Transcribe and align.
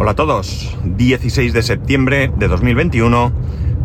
Hola 0.00 0.12
a 0.12 0.14
todos, 0.14 0.74
16 0.82 1.52
de 1.52 1.62
septiembre 1.62 2.32
de 2.34 2.48
2021 2.48 3.32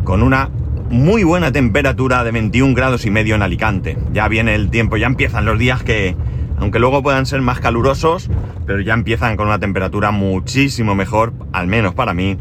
con 0.05 0.23
una 0.23 0.49
muy 0.89 1.25
buena 1.25 1.51
temperatura 1.51 2.23
de 2.23 2.31
21 2.31 2.73
grados 2.73 3.05
y 3.05 3.09
medio 3.09 3.35
en 3.35 3.41
Alicante. 3.41 3.97
Ya 4.13 4.29
viene 4.29 4.55
el 4.55 4.69
tiempo, 4.69 4.95
ya 4.95 5.07
empiezan 5.07 5.43
los 5.43 5.59
días 5.59 5.83
que, 5.83 6.15
aunque 6.57 6.79
luego 6.79 7.03
puedan 7.03 7.25
ser 7.25 7.41
más 7.41 7.59
calurosos, 7.59 8.29
pero 8.65 8.79
ya 8.79 8.93
empiezan 8.93 9.35
con 9.35 9.47
una 9.47 9.59
temperatura 9.59 10.11
muchísimo 10.11 10.95
mejor, 10.95 11.33
al 11.51 11.67
menos 11.67 11.93
para 11.93 12.13
mí, 12.13 12.37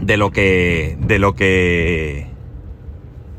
de 0.00 0.16
lo 0.16 0.30
que, 0.30 0.96
de 1.00 1.18
lo 1.18 1.34
que 1.34 2.28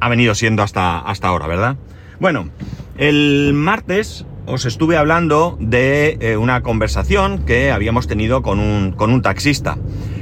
ha 0.01 0.09
venido 0.09 0.35
siendo 0.35 0.63
hasta, 0.63 0.99
hasta 0.99 1.29
ahora, 1.29 1.47
¿verdad? 1.47 1.77
Bueno, 2.19 2.49
el 2.97 3.53
martes 3.53 4.25
os 4.47 4.65
estuve 4.65 4.97
hablando 4.97 5.57
de 5.59 6.17
eh, 6.21 6.37
una 6.37 6.63
conversación 6.63 7.39
que 7.39 7.71
habíamos 7.71 8.07
tenido 8.07 8.41
con 8.41 8.59
un, 8.59 8.93
con 8.93 9.11
un 9.11 9.21
taxista. 9.21 9.77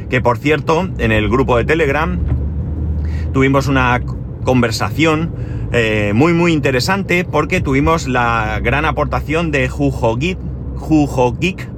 Que 0.09 0.19
por 0.19 0.37
cierto, 0.39 0.89
en 0.97 1.11
el 1.11 1.29
grupo 1.29 1.57
de 1.57 1.65
Telegram 1.65 2.19
tuvimos 3.33 3.67
una 3.67 4.01
conversación 4.43 5.33
eh, 5.71 6.11
muy 6.15 6.33
muy 6.33 6.53
interesante 6.53 7.23
porque 7.23 7.61
tuvimos 7.61 8.07
la 8.07 8.59
gran 8.61 8.85
aportación 8.85 9.51
de 9.51 9.69
Jujo 9.69 10.15
Geek, 10.15 10.37
Jujo 10.75 11.35
Geek, 11.39 11.69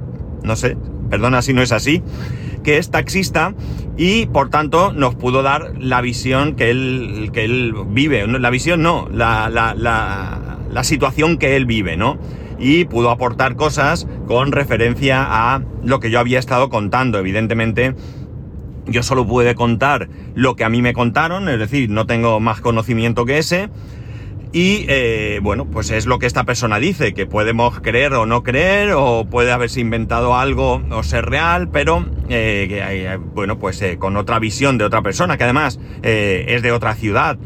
no 0.42 0.56
sé, 0.56 0.76
perdona 1.10 1.42
si 1.42 1.52
no 1.52 1.62
es 1.62 1.72
así, 1.72 2.02
que 2.62 2.78
es 2.78 2.90
taxista 2.90 3.54
y 3.96 4.26
por 4.26 4.48
tanto 4.50 4.92
nos 4.92 5.14
pudo 5.16 5.42
dar 5.42 5.72
la 5.78 6.00
visión 6.00 6.54
que 6.54 6.70
él, 6.70 7.30
que 7.32 7.44
él 7.44 7.74
vive. 7.88 8.26
La 8.26 8.50
visión 8.50 8.82
no, 8.82 9.08
la, 9.12 9.50
la, 9.50 9.74
la, 9.74 10.47
la 10.70 10.84
situación 10.84 11.38
que 11.38 11.56
él 11.56 11.66
vive, 11.66 11.96
¿no? 11.96 12.18
Y 12.58 12.84
pudo 12.84 13.10
aportar 13.10 13.56
cosas 13.56 14.06
con 14.26 14.52
referencia 14.52 15.24
a 15.28 15.62
lo 15.84 16.00
que 16.00 16.10
yo 16.10 16.18
había 16.18 16.38
estado 16.38 16.68
contando. 16.70 17.18
Evidentemente, 17.18 17.94
yo 18.86 19.02
solo 19.02 19.26
pude 19.26 19.54
contar 19.54 20.08
lo 20.34 20.56
que 20.56 20.64
a 20.64 20.68
mí 20.68 20.82
me 20.82 20.92
contaron, 20.92 21.48
es 21.48 21.58
decir, 21.58 21.90
no 21.90 22.06
tengo 22.06 22.40
más 22.40 22.60
conocimiento 22.60 23.24
que 23.24 23.38
ese. 23.38 23.68
Y 24.50 24.86
eh, 24.88 25.40
bueno, 25.42 25.66
pues 25.66 25.90
es 25.90 26.06
lo 26.06 26.18
que 26.18 26.26
esta 26.26 26.44
persona 26.44 26.78
dice, 26.78 27.12
que 27.12 27.26
podemos 27.26 27.80
creer 27.80 28.14
o 28.14 28.24
no 28.24 28.42
creer, 28.42 28.92
o 28.96 29.26
puede 29.26 29.52
haberse 29.52 29.80
inventado 29.80 30.36
algo 30.36 30.82
o 30.90 31.02
ser 31.02 31.26
real, 31.26 31.68
pero 31.70 32.06
eh, 32.30 33.18
bueno, 33.34 33.58
pues 33.58 33.82
eh, 33.82 33.98
con 33.98 34.16
otra 34.16 34.38
visión 34.38 34.78
de 34.78 34.84
otra 34.84 35.02
persona, 35.02 35.36
que 35.36 35.44
además 35.44 35.78
es 36.02 36.62
de 36.62 36.72
otra 36.72 36.94
ciudad, 36.94 37.38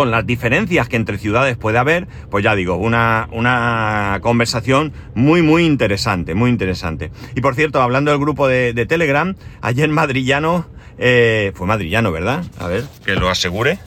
con 0.00 0.10
las 0.10 0.24
diferencias 0.24 0.88
que 0.88 0.96
entre 0.96 1.18
ciudades 1.18 1.58
puede 1.58 1.76
haber, 1.76 2.08
pues 2.30 2.42
ya 2.42 2.54
digo, 2.54 2.76
una, 2.76 3.28
una 3.32 4.18
conversación 4.22 4.94
muy, 5.14 5.42
muy 5.42 5.66
interesante, 5.66 6.34
muy 6.34 6.48
interesante. 6.48 7.10
Y 7.34 7.42
por 7.42 7.54
cierto, 7.54 7.82
hablando 7.82 8.10
del 8.10 8.18
grupo 8.18 8.48
de, 8.48 8.72
de 8.72 8.86
Telegram, 8.86 9.36
ayer 9.60 9.90
Madrillano, 9.90 10.66
fue 10.96 11.66
Madrillano, 11.66 12.12
¿verdad? 12.12 12.46
A 12.58 12.66
ver, 12.66 12.84
que 13.04 13.14
lo 13.14 13.28
asegure. 13.28 13.78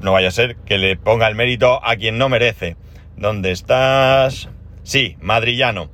No 0.00 0.10
vaya 0.10 0.26
a 0.26 0.32
ser 0.32 0.56
que 0.56 0.76
le 0.76 0.96
ponga 0.96 1.28
el 1.28 1.36
mérito 1.36 1.78
a 1.86 1.94
quien 1.94 2.18
no 2.18 2.28
merece. 2.28 2.76
¿Dónde 3.16 3.52
estás? 3.52 4.48
Sí, 4.82 5.18
Madrillano. 5.20 5.88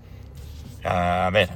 A 0.84 1.28
ver. 1.30 1.50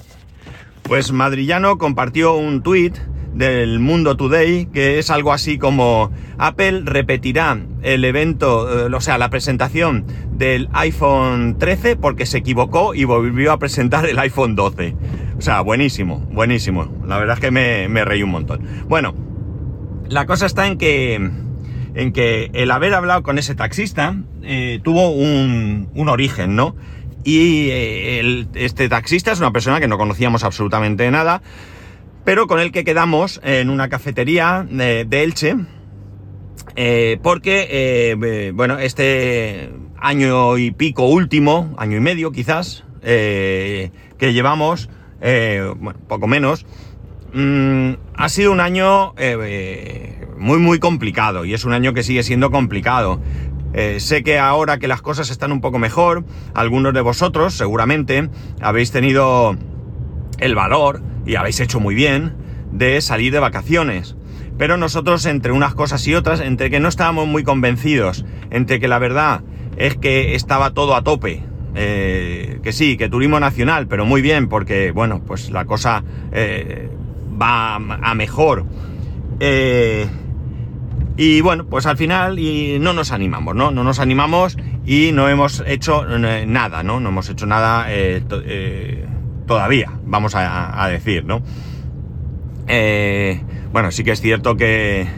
Pues 0.82 1.10
Madrillano 1.10 1.78
compartió 1.78 2.34
un 2.34 2.62
tuit 2.62 2.98
del 3.34 3.78
Mundo 3.78 4.16
Today 4.16 4.66
que 4.66 4.98
es 4.98 5.10
algo 5.10 5.32
así 5.32 5.58
como 5.58 6.10
Apple 6.38 6.82
repetirá 6.84 7.58
el 7.82 8.04
evento, 8.04 8.86
eh, 8.86 8.94
o 8.94 9.00
sea, 9.00 9.18
la 9.18 9.30
presentación 9.30 10.04
del 10.32 10.68
iPhone 10.72 11.56
13 11.58 11.96
porque 11.96 12.26
se 12.26 12.38
equivocó 12.38 12.94
y 12.94 13.04
volvió 13.04 13.52
a 13.52 13.58
presentar 13.58 14.06
el 14.06 14.18
iPhone 14.18 14.56
12. 14.56 14.96
O 15.38 15.42
sea, 15.42 15.60
buenísimo, 15.62 16.18
buenísimo. 16.32 16.90
La 17.06 17.18
verdad 17.18 17.34
es 17.36 17.40
que 17.40 17.50
me, 17.50 17.88
me 17.88 18.04
reí 18.04 18.22
un 18.22 18.30
montón. 18.30 18.62
Bueno, 18.88 19.14
la 20.08 20.26
cosa 20.26 20.46
está 20.46 20.66
en 20.66 20.76
que 20.76 21.30
en 21.94 22.12
que 22.12 22.50
el 22.52 22.70
haber 22.70 22.94
hablado 22.94 23.22
con 23.22 23.38
ese 23.38 23.54
taxista 23.54 24.16
eh, 24.42 24.80
tuvo 24.82 25.10
un, 25.10 25.88
un, 25.94 26.08
origen, 26.08 26.56
¿no? 26.56 26.76
Y 27.24 27.68
eh, 27.70 28.46
este 28.54 28.88
taxista 28.88 29.32
es 29.32 29.40
una 29.40 29.50
persona 29.52 29.80
que 29.80 29.88
no 29.88 29.98
conocíamos 29.98 30.44
absolutamente 30.44 31.10
nada, 31.10 31.42
pero 32.24 32.46
con 32.46 32.60
el 32.60 32.72
que 32.72 32.84
quedamos 32.84 33.40
en 33.44 33.70
una 33.70 33.88
cafetería 33.88 34.66
de, 34.68 35.04
de 35.04 35.22
Elche, 35.22 35.56
eh, 36.76 37.18
porque, 37.22 37.66
eh, 37.70 38.52
bueno, 38.54 38.78
este 38.78 39.72
año 39.98 40.56
y 40.58 40.70
pico 40.70 41.06
último, 41.06 41.74
año 41.78 41.96
y 41.96 42.00
medio 42.00 42.32
quizás, 42.32 42.84
que 43.02 43.90
llevamos, 44.18 44.90
bueno, 45.20 45.98
poco 46.06 46.26
menos, 46.26 46.66
mmm, 47.32 47.92
ha 48.14 48.28
sido 48.28 48.52
un 48.52 48.60
año 48.60 49.14
eh, 49.16 50.26
muy 50.38 50.58
muy 50.58 50.78
complicado 50.78 51.44
y 51.44 51.54
es 51.54 51.64
un 51.64 51.72
año 51.72 51.92
que 51.94 52.02
sigue 52.02 52.22
siendo 52.22 52.50
complicado. 52.50 53.20
Eh, 53.72 54.00
sé 54.00 54.24
que 54.24 54.38
ahora 54.38 54.78
que 54.78 54.88
las 54.88 55.00
cosas 55.00 55.30
están 55.30 55.52
un 55.52 55.60
poco 55.60 55.78
mejor, 55.78 56.24
algunos 56.54 56.92
de 56.92 57.00
vosotros 57.00 57.54
seguramente 57.54 58.28
habéis 58.60 58.90
tenido 58.90 59.56
el 60.38 60.54
valor 60.54 61.02
y 61.26 61.36
habéis 61.36 61.60
hecho 61.60 61.80
muy 61.80 61.94
bien 61.94 62.34
de 62.72 63.00
salir 63.00 63.32
de 63.32 63.38
vacaciones. 63.38 64.16
Pero 64.58 64.76
nosotros 64.76 65.24
entre 65.26 65.52
unas 65.52 65.74
cosas 65.74 66.06
y 66.06 66.14
otras, 66.14 66.40
entre 66.40 66.70
que 66.70 66.80
no 66.80 66.88
estábamos 66.88 67.26
muy 67.26 67.44
convencidos, 67.44 68.24
entre 68.50 68.78
que 68.78 68.88
la 68.88 68.98
verdad 68.98 69.42
es 69.76 69.96
que 69.96 70.34
estaba 70.34 70.72
todo 70.72 70.94
a 70.94 71.02
tope, 71.02 71.42
eh, 71.74 72.60
que 72.62 72.72
sí, 72.72 72.96
que 72.96 73.08
turismo 73.08 73.40
nacional, 73.40 73.86
pero 73.86 74.04
muy 74.04 74.20
bien, 74.20 74.48
porque 74.48 74.90
bueno, 74.90 75.22
pues 75.26 75.50
la 75.50 75.64
cosa 75.64 76.04
eh, 76.32 76.90
va 77.40 77.76
a 77.76 78.14
mejor. 78.14 78.66
Eh, 79.40 80.06
y 81.16 81.40
bueno, 81.40 81.66
pues 81.66 81.86
al 81.86 81.96
final 81.96 82.38
y 82.38 82.78
no 82.80 82.92
nos 82.92 83.12
animamos, 83.12 83.54
¿no? 83.54 83.70
No 83.70 83.84
nos 83.84 83.98
animamos 83.98 84.56
y 84.84 85.12
no 85.12 85.28
hemos 85.28 85.62
hecho 85.66 86.04
nada, 86.06 86.82
¿no? 86.82 87.00
No 87.00 87.10
hemos 87.10 87.28
hecho 87.28 87.46
nada 87.46 87.86
todavía, 89.50 89.90
vamos 90.04 90.34
a, 90.36 90.86
decir, 90.92 91.24
¿no? 91.24 91.42
Eh, 92.68 93.42
bueno, 93.72 93.90
sí 93.90 94.04
que 94.04 94.12
es 94.12 94.20
cierto 94.20 94.56
que, 94.56 95.08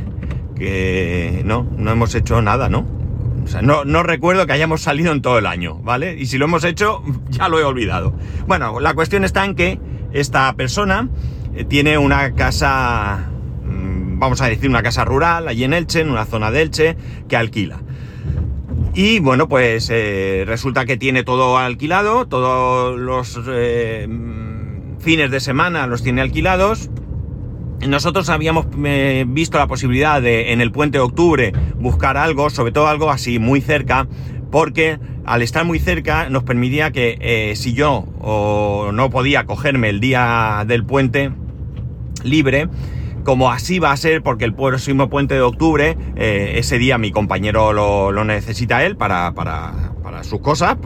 no, 1.44 1.69
no 1.76 1.91
hemos 1.91 2.15
hecho 2.15 2.41
nada, 2.41 2.71
¿no? 2.71 2.87
No, 3.60 3.84
no 3.84 4.03
recuerdo 4.03 4.47
que 4.47 4.54
hayamos 4.54 4.81
salido 4.81 5.12
en 5.12 5.21
todo 5.21 5.38
el 5.38 5.44
año, 5.44 5.81
¿vale? 5.81 6.16
Y 6.19 6.25
si 6.25 6.38
lo 6.38 6.47
hemos 6.47 6.65
hecho, 6.65 7.03
ya 7.28 7.50
lo 7.50 7.60
he 7.60 7.65
olvidado. 7.65 8.15
Bueno, 8.47 8.81
la 8.81 8.94
cuestión 8.94 9.25
está 9.25 9.44
en 9.44 9.54
que 9.54 9.78
esta 10.15 10.50
persona 10.54 11.10
tiene 11.69 11.98
una 11.98 12.32
casa, 12.32 13.28
mm, 13.66 14.19
vamos 14.19 14.41
a 14.41 14.47
decir, 14.47 14.71
una 14.71 14.82
casa 14.82 15.04
rural 15.04 15.47
allí 15.47 15.65
en 15.65 15.75
Elche, 15.75 16.00
en 16.00 16.10
una 16.10 16.25
zona 16.25 16.50
de 16.50 16.62
Elche, 16.62 16.97
que 17.28 17.37
alquila. 17.37 17.81
Y 18.94 19.20
bueno, 19.20 19.48
pues 19.48 19.88
eh, 19.91 20.44
resulta 20.47 20.84
que 20.84 20.98
tiene 20.98 21.25
todo 21.25 21.56
alquilado, 21.56 22.26
todos 22.26 22.98
los 22.98 23.41
eh, 23.48 24.06
fines 24.98 25.30
de 25.30 25.41
semana 25.41 25.86
los 25.86 26.03
tiene 26.03 26.20
alquilados. 26.20 26.91
Nosotros 27.88 28.28
habíamos 28.28 28.66
eh, 28.84 29.25
visto 29.26 29.56
la 29.56 29.66
posibilidad 29.66 30.20
de 30.20 30.53
en 30.53 30.60
el 30.60 30.72
puente 30.72 30.98
de 30.98 31.04
octubre 31.04 31.53
buscar 31.76 32.19
algo, 32.19 32.50
sobre 32.50 32.70
todo 32.70 32.86
algo 32.86 33.10
así 33.10 33.38
muy 33.38 33.62
cerca, 33.62 34.08
porque 34.50 34.98
al 35.24 35.41
estar 35.41 35.64
muy 35.64 35.78
cerca 35.78 36.28
nos 36.28 36.44
permitía 36.44 36.91
que 36.92 37.54
si 37.56 37.72
yo 37.72 38.04
o 38.20 38.91
no 38.92 39.09
podía 39.09 39.47
cogerme 39.47 39.88
el 39.88 40.00
día 40.00 40.64
del 40.66 40.84
puente 40.84 41.32
libre, 42.24 42.69
como 43.25 43.50
así 43.50 43.78
va 43.78 43.93
a 43.93 43.97
ser 43.97 44.22
porque 44.22 44.44
el 44.44 44.55
próximo 44.55 45.09
puente 45.09 45.34
de 45.34 45.41
octubre, 45.43 45.97
eh, 46.16 46.55
ese 46.56 46.78
día 46.78 46.99
mi 46.99 47.12
compañero 47.12 47.72
lo, 47.72 48.12
lo 48.12 48.25
necesita 48.25 48.84
él 48.84 48.97
para, 48.97 49.33
para, 49.33 49.93
para, 50.03 50.25
sus 50.25 50.41
cosas, 50.41 50.77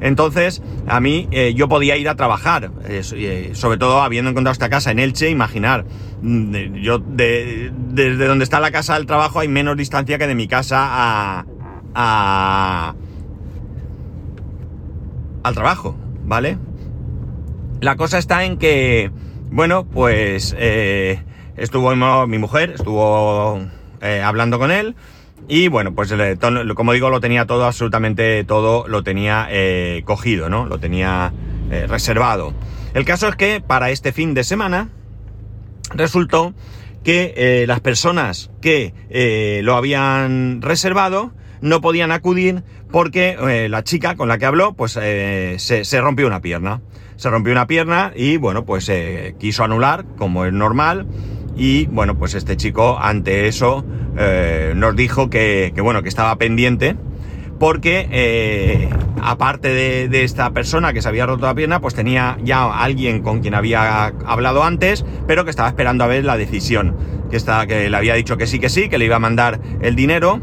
entonces 0.00 0.62
a 0.86 1.00
mí 1.00 1.28
eh, 1.30 1.52
yo 1.54 1.68
podía 1.68 1.96
ir 1.96 2.08
a 2.08 2.14
trabajar, 2.14 2.70
eh, 2.86 3.50
sobre 3.52 3.76
todo 3.76 4.00
habiendo 4.00 4.30
encontrado 4.30 4.52
esta 4.52 4.70
casa 4.70 4.90
en 4.90 4.98
Elche, 4.98 5.28
imaginar, 5.28 5.84
mm, 6.22 6.74
yo 6.74 6.98
de, 6.98 7.72
desde 7.74 8.26
donde 8.26 8.44
está 8.44 8.60
la 8.60 8.70
casa 8.70 8.94
al 8.94 9.06
trabajo 9.06 9.40
hay 9.40 9.48
menos 9.48 9.76
distancia 9.76 10.16
que 10.16 10.26
de 10.26 10.34
mi 10.34 10.48
casa 10.48 10.78
a, 10.80 11.44
a 11.94 12.94
al 15.42 15.54
trabajo, 15.54 15.96
¿vale? 16.24 16.58
La 17.80 17.96
cosa 17.96 18.18
está 18.18 18.44
en 18.44 18.58
que, 18.58 19.10
bueno, 19.50 19.86
pues 19.86 20.54
eh, 20.58 21.22
estuvo 21.58 21.94
mi 22.26 22.38
mujer, 22.38 22.70
estuvo 22.70 23.60
eh, 24.00 24.22
hablando 24.22 24.58
con 24.58 24.70
él 24.70 24.94
y 25.46 25.68
bueno, 25.68 25.94
pues 25.94 26.12
como 26.74 26.92
digo, 26.92 27.10
lo 27.10 27.20
tenía 27.20 27.46
todo, 27.46 27.64
absolutamente 27.64 28.44
todo, 28.44 28.86
lo 28.88 29.02
tenía 29.02 29.46
eh, 29.50 30.02
cogido, 30.04 30.48
¿no? 30.48 30.66
Lo 30.66 30.78
tenía 30.78 31.32
eh, 31.70 31.86
reservado. 31.86 32.52
El 32.94 33.04
caso 33.04 33.28
es 33.28 33.36
que 33.36 33.60
para 33.60 33.90
este 33.90 34.12
fin 34.12 34.34
de 34.34 34.44
semana 34.44 34.88
resultó 35.94 36.54
que 37.04 37.32
eh, 37.36 37.64
las 37.66 37.80
personas 37.80 38.50
que 38.60 38.92
lo 39.62 39.76
habían 39.76 40.60
reservado 40.60 41.32
no 41.60 41.80
podían 41.80 42.12
acudir 42.12 42.62
porque 42.90 43.68
la 43.70 43.84
chica 43.84 44.16
con 44.16 44.28
la 44.28 44.38
que 44.38 44.46
habló 44.46 44.74
pues 44.74 44.92
se, 44.92 45.58
se 45.58 46.00
rompió 46.00 46.26
una 46.26 46.40
pierna 46.40 46.80
se 47.18 47.30
rompió 47.30 47.52
una 47.52 47.66
pierna 47.66 48.12
y 48.14 48.36
bueno, 48.36 48.64
pues 48.64 48.88
eh, 48.88 49.34
quiso 49.40 49.64
anular, 49.64 50.04
como 50.16 50.44
es 50.46 50.52
normal. 50.52 51.06
Y 51.58 51.86
bueno, 51.86 52.16
pues 52.16 52.34
este 52.34 52.56
chico 52.56 52.96
ante 53.00 53.48
eso 53.48 53.84
eh, 54.16 54.72
nos 54.76 54.94
dijo 54.94 55.28
que, 55.28 55.74
bueno, 55.82 56.02
que 56.02 56.08
estaba 56.08 56.36
pendiente 56.36 56.96
porque 57.58 58.08
eh, 58.12 58.88
aparte 59.20 59.68
de, 60.08 60.22
esta 60.22 60.52
persona 60.52 60.92
que 60.92 61.02
se 61.02 61.08
había 61.08 61.26
roto 61.26 61.46
la 61.46 61.54
pierna, 61.56 61.80
pues 61.80 61.94
tenía 61.94 62.38
ya 62.44 62.72
alguien 62.72 63.20
con 63.22 63.40
quien 63.40 63.54
había 63.54 64.06
hablado 64.24 64.62
antes, 64.62 65.04
pero 65.26 65.44
que 65.44 65.50
estaba 65.50 65.68
esperando 65.68 66.04
a 66.04 66.06
ver 66.06 66.24
la 66.24 66.36
decisión, 66.36 66.96
que, 67.28 67.36
está, 67.36 67.66
que 67.66 67.90
le 67.90 67.96
había 67.96 68.14
dicho 68.14 68.36
que 68.36 68.46
sí, 68.46 68.60
que 68.60 68.68
sí, 68.68 68.88
que 68.88 68.96
le 68.96 69.06
iba 69.06 69.16
a 69.16 69.18
mandar 69.18 69.60
el 69.80 69.96
dinero 69.96 70.40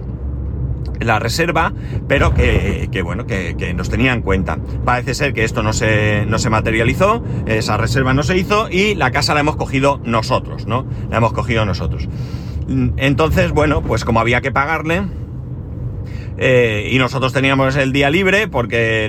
la 0.99 1.19
reserva, 1.19 1.73
pero 2.07 2.33
que, 2.33 3.01
bueno, 3.03 3.25
que, 3.25 3.73
nos 3.75 3.89
tenía 3.89 4.13
en 4.13 4.21
cuenta. 4.21 4.57
Parece 4.85 5.13
ser 5.13 5.33
que 5.33 5.43
esto 5.43 5.63
no 5.63 5.73
se, 5.73 6.25
no 6.25 6.39
se 6.39 6.49
materializó, 6.49 7.23
esa 7.45 7.77
reserva 7.77 8.13
no 8.13 8.23
se 8.23 8.37
hizo 8.37 8.69
y 8.69 8.95
la 8.95 9.11
casa 9.11 9.33
la 9.33 9.41
hemos 9.41 9.55
cogido 9.55 9.99
nosotros, 10.03 10.65
¿no? 10.65 10.85
La 11.09 11.17
hemos 11.17 11.33
cogido 11.33 11.65
nosotros. 11.65 12.07
Entonces, 12.97 13.51
bueno, 13.51 13.81
pues 13.81 14.05
como 14.05 14.19
había 14.19 14.41
que 14.41 14.51
pagarle, 14.51 15.03
eh, 16.37 16.89
y 16.91 16.97
nosotros 16.97 17.31
teníamos 17.31 17.75
el 17.75 17.93
día 17.93 18.09
libre 18.09 18.47
porque 18.47 19.07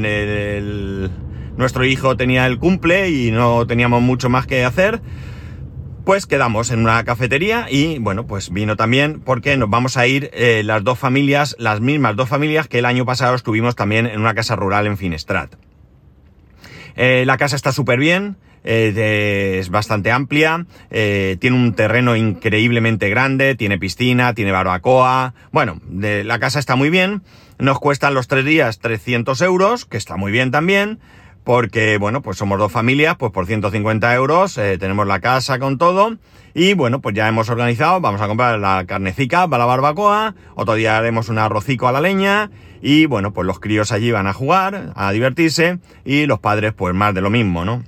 nuestro 1.57 1.85
hijo 1.85 2.17
tenía 2.17 2.47
el 2.47 2.59
cumple 2.59 3.11
y 3.11 3.31
no 3.31 3.67
teníamos 3.67 4.03
mucho 4.03 4.29
más 4.29 4.47
que 4.47 4.65
hacer, 4.65 5.01
pues 6.07 6.27
quedamos 6.27 6.71
en 6.71 6.79
una 6.79 7.03
cafetería 7.03 7.67
y 7.69 7.99
bueno, 7.99 8.29
pues 8.29 8.51
vino 8.51 8.77
también 8.77 9.21
porque 9.21 9.57
nos 9.57 9.69
vamos 9.69 9.97
a 9.97 10.07
ir 10.07 10.31
eh, 10.35 10.63
las 10.65 10.85
dos 10.85 11.01
familias, 11.01 11.57
las 11.59 11.81
mismas 11.81 12.15
dos 12.15 12.29
familias 12.29 12.69
que 12.69 12.79
el 12.79 12.85
año 12.85 13.05
pasado 13.05 13.35
estuvimos 13.35 13.75
también 13.75 14.07
en 14.07 14.21
una 14.21 14.33
casa 14.33 14.55
rural 14.55 14.87
en 14.87 14.97
Finestrat. 14.97 15.57
Eh, 16.95 17.25
la 17.27 17.37
casa 17.39 17.57
está 17.57 17.73
súper 17.73 17.99
bien, 17.99 18.37
eh, 18.63 19.59
es 19.59 19.69
bastante 19.69 20.13
amplia, 20.13 20.65
tiene 20.91 21.57
un 21.57 21.75
terreno 21.75 22.15
increíblemente 22.15 23.11
grande, 23.11 23.57
tiene 23.57 23.77
piscina, 23.77 24.33
tiene 24.33 24.53
barbacoa, 24.53 25.35
bueno, 25.51 25.81
la 25.91 26.39
casa 26.39 26.61
está 26.61 26.77
muy 26.77 26.89
bien, 26.89 27.23
nos 27.59 27.81
cuestan 27.81 28.15
los 28.15 28.29
tres 28.29 28.45
días 28.45 28.79
300 28.79 29.41
euros, 29.43 29.87
que 29.87 29.97
está 29.97 30.17
muy 30.17 30.31
bien 30.31 30.53
también, 30.53 31.01
porque, 31.47 31.97
bueno, 31.99 32.23
pues 32.23 32.39
somos 32.39 32.59
dos 32.59 32.73
familias, 32.73 33.15
pues 33.17 33.31
por 33.31 33.47
150 33.47 34.13
euros 34.17 34.59
eh, 34.59 34.79
tenemos 34.79 35.07
la 35.07 35.21
casa 35.21 35.61
con 35.61 35.79
todo 35.79 36.17
y, 36.55 36.75
bueno, 36.75 37.01
pues 37.01 37.15
ya 37.15 37.29
hemos 37.29 37.49
organizado, 37.49 38.01
vamos 38.01 38.21
a 38.21 38.27
comprar 38.27 38.59
la 38.59 38.85
carnecica 38.85 39.47
para 39.47 39.61
la 39.61 39.67
barbacoa, 39.67 40.35
otro 40.57 40.75
día 40.75 40.99
haremos 40.99 41.29
un 41.29 41.39
arrocico 41.39 41.87
a 41.87 41.93
la 41.93 42.01
leña 42.01 42.51
y, 42.83 43.07
bueno, 43.07 43.33
pues 43.33 43.47
los 43.47 43.61
críos 43.61 43.93
allí 43.93 44.11
van 44.11 44.27
a 44.27 44.33
jugar, 44.33 44.93
a 44.97 45.13
divertirse 45.13 45.79
y 46.05 46.27
los 46.27 46.41
padres, 46.41 46.73
pues 46.73 46.97
más 46.97 47.15
de 47.15 47.21
lo 47.21 47.31
mismo, 47.31 47.65
¿no? 47.65 47.85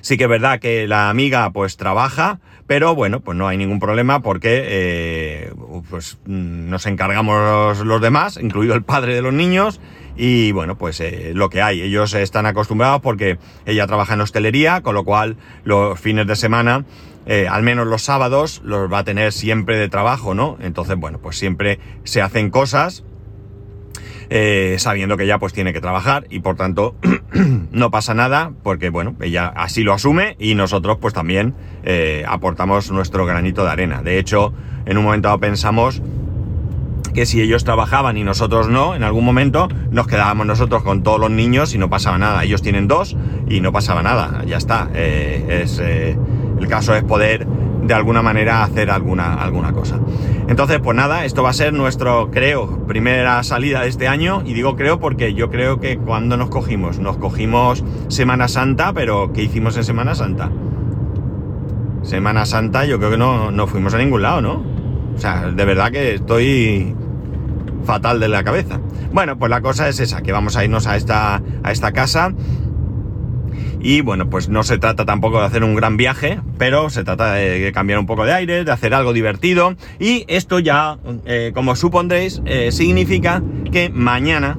Sí 0.00 0.16
que 0.16 0.24
es 0.24 0.30
verdad 0.30 0.58
que 0.58 0.88
la 0.88 1.10
amiga, 1.10 1.52
pues 1.52 1.76
trabaja, 1.76 2.40
pero 2.66 2.96
bueno, 2.96 3.20
pues 3.20 3.38
no 3.38 3.46
hay 3.46 3.56
ningún 3.56 3.78
problema 3.78 4.20
porque 4.20 4.64
eh, 4.66 5.52
pues 5.88 6.18
nos 6.26 6.86
encargamos 6.86 7.78
los 7.84 8.00
demás, 8.00 8.36
incluido 8.36 8.74
el 8.74 8.82
padre 8.82 9.14
de 9.14 9.22
los 9.22 9.32
niños, 9.32 9.80
y 10.18 10.50
bueno, 10.50 10.76
pues 10.76 11.00
eh, 11.00 11.30
lo 11.32 11.48
que 11.48 11.62
hay. 11.62 11.80
Ellos 11.80 12.12
están 12.12 12.44
acostumbrados 12.44 13.00
porque 13.00 13.38
ella 13.64 13.86
trabaja 13.86 14.14
en 14.14 14.20
hostelería, 14.20 14.82
con 14.82 14.96
lo 14.96 15.04
cual 15.04 15.36
los 15.62 15.98
fines 15.98 16.26
de 16.26 16.34
semana, 16.34 16.84
eh, 17.24 17.46
al 17.48 17.62
menos 17.62 17.86
los 17.86 18.02
sábados, 18.02 18.60
los 18.64 18.92
va 18.92 18.98
a 18.98 19.04
tener 19.04 19.32
siempre 19.32 19.78
de 19.78 19.88
trabajo, 19.88 20.34
¿no? 20.34 20.58
Entonces, 20.60 20.96
bueno, 20.96 21.20
pues 21.20 21.38
siempre 21.38 21.78
se 22.02 22.20
hacen 22.20 22.50
cosas. 22.50 23.04
Eh, 24.30 24.76
sabiendo 24.78 25.16
que 25.16 25.24
ella 25.24 25.38
pues 25.38 25.54
tiene 25.54 25.72
que 25.72 25.80
trabajar 25.80 26.26
y 26.28 26.40
por 26.40 26.54
tanto 26.54 26.96
no 27.72 27.90
pasa 27.90 28.12
nada 28.12 28.52
porque 28.62 28.90
bueno 28.90 29.16
ella 29.22 29.46
así 29.56 29.82
lo 29.82 29.94
asume 29.94 30.36
y 30.38 30.54
nosotros 30.54 30.98
pues 31.00 31.14
también 31.14 31.54
aportamos 32.26 32.90
nuestro 32.90 33.24
granito 33.24 33.64
de 33.64 33.70
arena 33.70 34.02
de 34.02 34.18
hecho 34.18 34.52
en 34.84 34.98
un 34.98 35.04
momento 35.04 35.40
pensamos 35.40 36.02
que 37.10 37.26
si 37.26 37.40
ellos 37.40 37.64
trabajaban 37.64 38.16
y 38.16 38.24
nosotros 38.24 38.68
no, 38.68 38.94
en 38.94 39.02
algún 39.02 39.24
momento 39.24 39.68
nos 39.90 40.06
quedábamos 40.06 40.46
nosotros 40.46 40.82
con 40.82 41.02
todos 41.02 41.20
los 41.20 41.30
niños 41.30 41.74
y 41.74 41.78
no 41.78 41.90
pasaba 41.90 42.18
nada. 42.18 42.44
Ellos 42.44 42.62
tienen 42.62 42.88
dos 42.88 43.16
y 43.48 43.60
no 43.60 43.72
pasaba 43.72 44.02
nada, 44.02 44.44
ya 44.46 44.56
está. 44.56 44.88
Eh, 44.94 45.62
es, 45.62 45.78
eh, 45.82 46.16
el 46.58 46.66
caso 46.68 46.94
es 46.94 47.04
poder 47.04 47.46
de 47.46 47.94
alguna 47.94 48.22
manera 48.22 48.62
hacer 48.62 48.90
alguna, 48.90 49.34
alguna 49.34 49.72
cosa. 49.72 49.98
Entonces, 50.46 50.78
pues 50.82 50.96
nada, 50.96 51.24
esto 51.24 51.42
va 51.42 51.50
a 51.50 51.54
ser 51.54 51.72
nuestro, 51.72 52.30
creo, 52.30 52.86
primera 52.86 53.42
salida 53.42 53.82
de 53.82 53.88
este 53.88 54.08
año. 54.08 54.42
Y 54.44 54.52
digo 54.52 54.76
creo 54.76 55.00
porque 55.00 55.34
yo 55.34 55.50
creo 55.50 55.80
que 55.80 55.98
cuando 55.98 56.36
nos 56.36 56.50
cogimos, 56.50 56.98
nos 56.98 57.16
cogimos 57.16 57.84
Semana 58.08 58.48
Santa, 58.48 58.92
pero 58.92 59.32
¿qué 59.32 59.42
hicimos 59.42 59.76
en 59.76 59.84
Semana 59.84 60.14
Santa? 60.14 60.50
Semana 62.02 62.46
Santa 62.46 62.84
yo 62.84 62.98
creo 62.98 63.10
que 63.10 63.18
no, 63.18 63.50
no 63.50 63.66
fuimos 63.66 63.94
a 63.94 63.98
ningún 63.98 64.22
lado, 64.22 64.40
¿no? 64.40 64.62
O 65.18 65.20
sea, 65.20 65.50
de 65.50 65.64
verdad 65.64 65.90
que 65.90 66.14
estoy 66.14 66.94
fatal 67.84 68.20
de 68.20 68.28
la 68.28 68.44
cabeza. 68.44 68.80
Bueno, 69.12 69.36
pues 69.36 69.50
la 69.50 69.60
cosa 69.60 69.88
es 69.88 69.98
esa, 69.98 70.22
que 70.22 70.30
vamos 70.30 70.56
a 70.56 70.64
irnos 70.64 70.86
a 70.86 70.94
esta, 70.94 71.42
a 71.64 71.72
esta 71.72 71.90
casa. 71.90 72.32
Y 73.80 74.00
bueno, 74.00 74.30
pues 74.30 74.48
no 74.48 74.62
se 74.62 74.78
trata 74.78 75.04
tampoco 75.04 75.40
de 75.40 75.46
hacer 75.46 75.64
un 75.64 75.74
gran 75.74 75.96
viaje, 75.96 76.40
pero 76.56 76.88
se 76.88 77.02
trata 77.02 77.32
de 77.32 77.72
cambiar 77.74 77.98
un 77.98 78.06
poco 78.06 78.26
de 78.26 78.32
aire, 78.32 78.64
de 78.64 78.70
hacer 78.70 78.94
algo 78.94 79.12
divertido. 79.12 79.74
Y 79.98 80.24
esto 80.28 80.60
ya, 80.60 80.98
eh, 81.24 81.50
como 81.52 81.74
supondréis, 81.74 82.40
eh, 82.44 82.70
significa 82.70 83.42
que 83.72 83.90
mañana, 83.90 84.56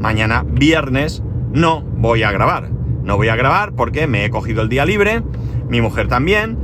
mañana 0.00 0.46
viernes, 0.48 1.22
no 1.52 1.82
voy 1.82 2.22
a 2.22 2.32
grabar. 2.32 2.70
No 3.02 3.18
voy 3.18 3.28
a 3.28 3.36
grabar 3.36 3.72
porque 3.72 4.06
me 4.06 4.24
he 4.24 4.30
cogido 4.30 4.62
el 4.62 4.70
día 4.70 4.86
libre, 4.86 5.22
mi 5.68 5.82
mujer 5.82 6.08
también, 6.08 6.56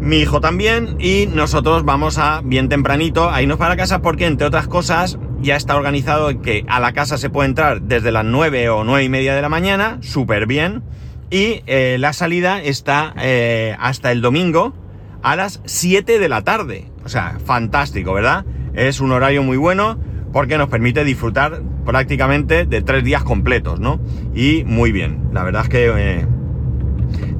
mi 0.00 0.16
hijo 0.16 0.40
también 0.40 0.96
y 0.98 1.26
nosotros 1.26 1.84
vamos 1.84 2.18
a 2.18 2.40
bien 2.42 2.68
tempranito 2.68 3.30
a 3.30 3.42
irnos 3.42 3.58
para 3.58 3.76
casa 3.76 4.00
porque 4.00 4.26
entre 4.26 4.46
otras 4.46 4.66
cosas 4.66 5.18
ya 5.40 5.56
está 5.56 5.76
organizado 5.76 6.40
que 6.40 6.64
a 6.68 6.80
la 6.80 6.92
casa 6.92 7.18
se 7.18 7.30
puede 7.30 7.48
entrar 7.50 7.82
desde 7.82 8.10
las 8.12 8.24
9 8.24 8.70
o 8.70 8.84
9 8.84 9.04
y 9.04 9.08
media 9.08 9.34
de 9.34 9.42
la 9.42 9.48
mañana, 9.48 9.98
súper 10.00 10.46
bien, 10.46 10.82
y 11.30 11.62
eh, 11.66 11.96
la 11.98 12.12
salida 12.12 12.62
está 12.62 13.14
eh, 13.18 13.76
hasta 13.78 14.10
el 14.12 14.20
domingo 14.20 14.74
a 15.22 15.36
las 15.36 15.60
7 15.64 16.18
de 16.18 16.28
la 16.28 16.42
tarde. 16.42 16.90
O 17.04 17.08
sea, 17.08 17.38
fantástico, 17.44 18.12
¿verdad? 18.12 18.44
Es 18.74 19.00
un 19.00 19.12
horario 19.12 19.42
muy 19.42 19.56
bueno 19.56 19.98
porque 20.32 20.58
nos 20.58 20.68
permite 20.68 21.04
disfrutar 21.04 21.62
prácticamente 21.84 22.64
de 22.66 22.82
tres 22.82 23.04
días 23.04 23.24
completos, 23.24 23.80
¿no? 23.80 24.00
Y 24.34 24.64
muy 24.64 24.92
bien, 24.92 25.28
la 25.32 25.42
verdad 25.42 25.62
es 25.62 25.68
que, 25.68 25.92
eh, 25.96 26.26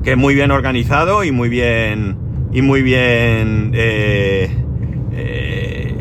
que 0.02 0.16
muy 0.16 0.34
bien 0.34 0.50
organizado 0.50 1.24
y 1.24 1.32
muy 1.32 1.48
bien 1.48 2.29
y 2.52 2.62
muy 2.62 2.82
bien 2.82 3.72
eh, 3.74 4.50
eh, 5.12 5.94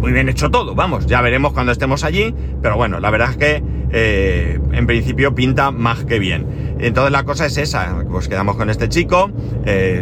muy 0.00 0.12
bien 0.12 0.28
hecho 0.28 0.50
todo 0.50 0.74
vamos 0.74 1.06
ya 1.06 1.20
veremos 1.22 1.52
cuando 1.52 1.72
estemos 1.72 2.04
allí 2.04 2.34
pero 2.60 2.76
bueno 2.76 3.00
la 3.00 3.10
verdad 3.10 3.30
es 3.30 3.36
que 3.36 3.62
eh, 3.92 4.60
en 4.72 4.86
principio 4.86 5.34
pinta 5.34 5.72
más 5.72 6.04
que 6.04 6.20
bien. 6.20 6.76
Entonces 6.78 7.10
la 7.10 7.24
cosa 7.24 7.46
es 7.46 7.56
esa 7.56 8.04
pues 8.08 8.28
quedamos 8.28 8.54
con 8.54 8.70
este 8.70 8.88
chico 8.88 9.32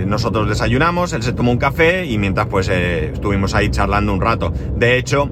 nosotros 0.06 0.46
desayunamos 0.46 1.14
él 1.14 1.22
se 1.22 1.32
tomó 1.32 1.52
un 1.52 1.58
café 1.58 2.04
y 2.04 2.18
mientras 2.18 2.48
pues 2.48 2.68
estuvimos 2.68 3.54
ahí 3.54 3.70
charlando 3.70 4.12
un 4.12 4.20
rato. 4.20 4.52
De 4.76 4.98
hecho 4.98 5.30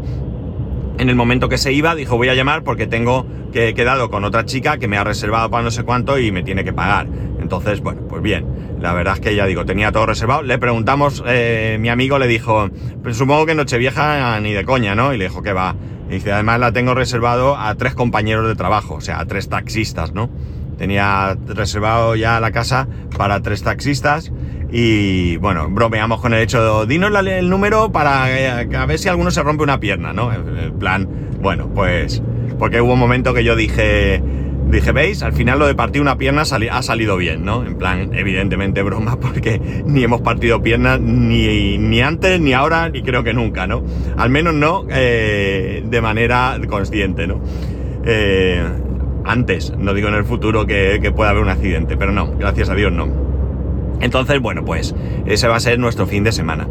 en 0.99 1.11
el 1.11 1.17
momento 1.17 1.49
que 1.49 1.59
se 1.59 1.73
iba 1.73 1.95
dijo 1.95 2.17
voy 2.17 2.31
a 2.31 2.35
llamar 2.35 2.65
porque 2.65 2.87
tengo 2.87 3.26
que 3.53 3.69
he 3.69 3.75
quedado 3.75 4.11
con 4.11 4.25
otra 4.25 4.47
chica 4.47 4.79
que 4.79 4.88
me 4.88 4.97
ha 4.97 5.05
reservado 5.05 5.50
para 5.50 5.62
no 5.62 5.71
sé 5.71 5.83
cuánto 5.83 6.19
y 6.19 6.33
me 6.33 6.43
tiene 6.43 6.65
que 6.65 6.73
pagar 6.73 7.07
entonces 7.41 7.83
bueno 7.83 8.03
pues 8.09 8.23
bien 8.23 8.47
la 8.80 8.92
verdad 8.92 9.14
es 9.14 9.21
que 9.21 9.35
ya 9.35 9.47
digo, 9.47 9.64
tenía 9.64 9.92
todo 9.92 10.06
reservado. 10.06 10.42
Le 10.42 10.59
preguntamos, 10.59 11.23
eh, 11.26 11.78
mi 11.80 11.88
amigo 11.88 12.18
le 12.18 12.26
dijo, 12.26 12.68
pues 13.02 13.16
supongo 13.16 13.47
que 13.47 13.54
Nochevieja 13.54 14.38
ni 14.40 14.52
de 14.52 14.64
coña, 14.64 14.95
¿no? 14.95 15.12
Y 15.12 15.18
le 15.18 15.25
dijo 15.25 15.42
que 15.42 15.52
va. 15.52 15.75
Y 16.09 16.14
dice, 16.14 16.33
además 16.33 16.61
la 16.61 16.73
tengo 16.73 16.95
reservado 16.95 17.56
a 17.56 17.75
tres 17.75 17.95
compañeros 17.95 18.47
de 18.47 18.54
trabajo, 18.54 18.95
o 18.95 19.00
sea, 19.00 19.18
a 19.21 19.26
tres 19.26 19.49
taxistas, 19.49 20.12
¿no? 20.12 20.30
Tenía 20.78 21.37
reservado 21.47 22.16
ya 22.16 22.38
la 22.38 22.52
casa 22.52 22.87
para 23.16 23.40
tres 23.40 23.62
taxistas 23.62 24.30
y 24.71 25.37
bueno, 25.38 25.68
bromeamos 25.71 26.21
con 26.21 26.35
el 26.35 26.42
hecho 26.42 26.85
de, 26.85 26.87
dinos 26.87 27.12
el 27.26 27.49
número 27.49 27.92
para 27.92 28.30
eh, 28.30 28.68
a 28.76 28.87
ver 28.87 28.99
si 28.99 29.09
alguno 29.09 29.30
se 29.30 29.42
rompe 29.42 29.62
una 29.62 29.80
pierna, 29.80 30.12
¿no? 30.12 30.33
El 30.33 30.73
plan, 30.73 31.09
bueno, 31.40 31.71
pues, 31.75 32.23
porque 32.59 32.80
hubo 32.80 32.92
un 32.92 32.99
momento 32.99 33.33
que 33.33 33.42
yo 33.42 33.56
dije, 33.56 34.23
Dije, 34.68 34.90
¿veis? 34.90 35.23
Al 35.23 35.32
final 35.32 35.61
lo 35.61 35.66
de 35.66 35.75
partir 35.75 36.02
una 36.02 36.18
pierna 36.18 36.42
ha 36.42 36.82
salido 36.82 37.16
bien, 37.16 37.44
¿no? 37.44 37.64
En 37.64 37.76
plan, 37.76 38.11
evidentemente 38.14 38.82
broma, 38.82 39.18
porque 39.20 39.61
ni 39.87 40.02
hemos 40.02 40.20
partido 40.23 40.62
piernas 40.62 41.00
ni, 41.00 41.78
ni 41.78 42.00
antes, 42.00 42.40
ni 42.40 42.52
ahora, 42.52 42.88
ni 42.88 43.02
creo 43.02 43.23
que 43.23 43.32
nunca, 43.32 43.66
¿no? 43.66 43.85
Al 44.16 44.30
menos 44.30 44.54
no 44.54 44.85
eh, 44.90 45.85
de 45.87 46.00
manera 46.00 46.58
consciente, 46.68 47.26
¿no? 47.26 47.40
Eh, 48.04 48.62
antes, 49.25 49.73
no 49.76 49.94
digo 49.94 50.08
en 50.08 50.14
el 50.14 50.25
futuro 50.25 50.66
que, 50.66 50.99
que 51.00 51.12
pueda 51.12 51.30
haber 51.30 51.42
un 51.42 51.49
accidente, 51.49 51.96
pero 51.96 52.12
no, 52.12 52.37
gracias 52.37 52.68
a 52.68 52.75
Dios 52.75 52.92
no. 52.92 53.26
Entonces, 54.00 54.40
bueno, 54.40 54.64
pues 54.64 54.94
ese 55.26 55.49
va 55.49 55.56
a 55.56 55.61
ser 55.61 55.78
nuestro 55.78 56.06
fin 56.06 56.25
de 56.25 56.32
semana. 56.32 56.68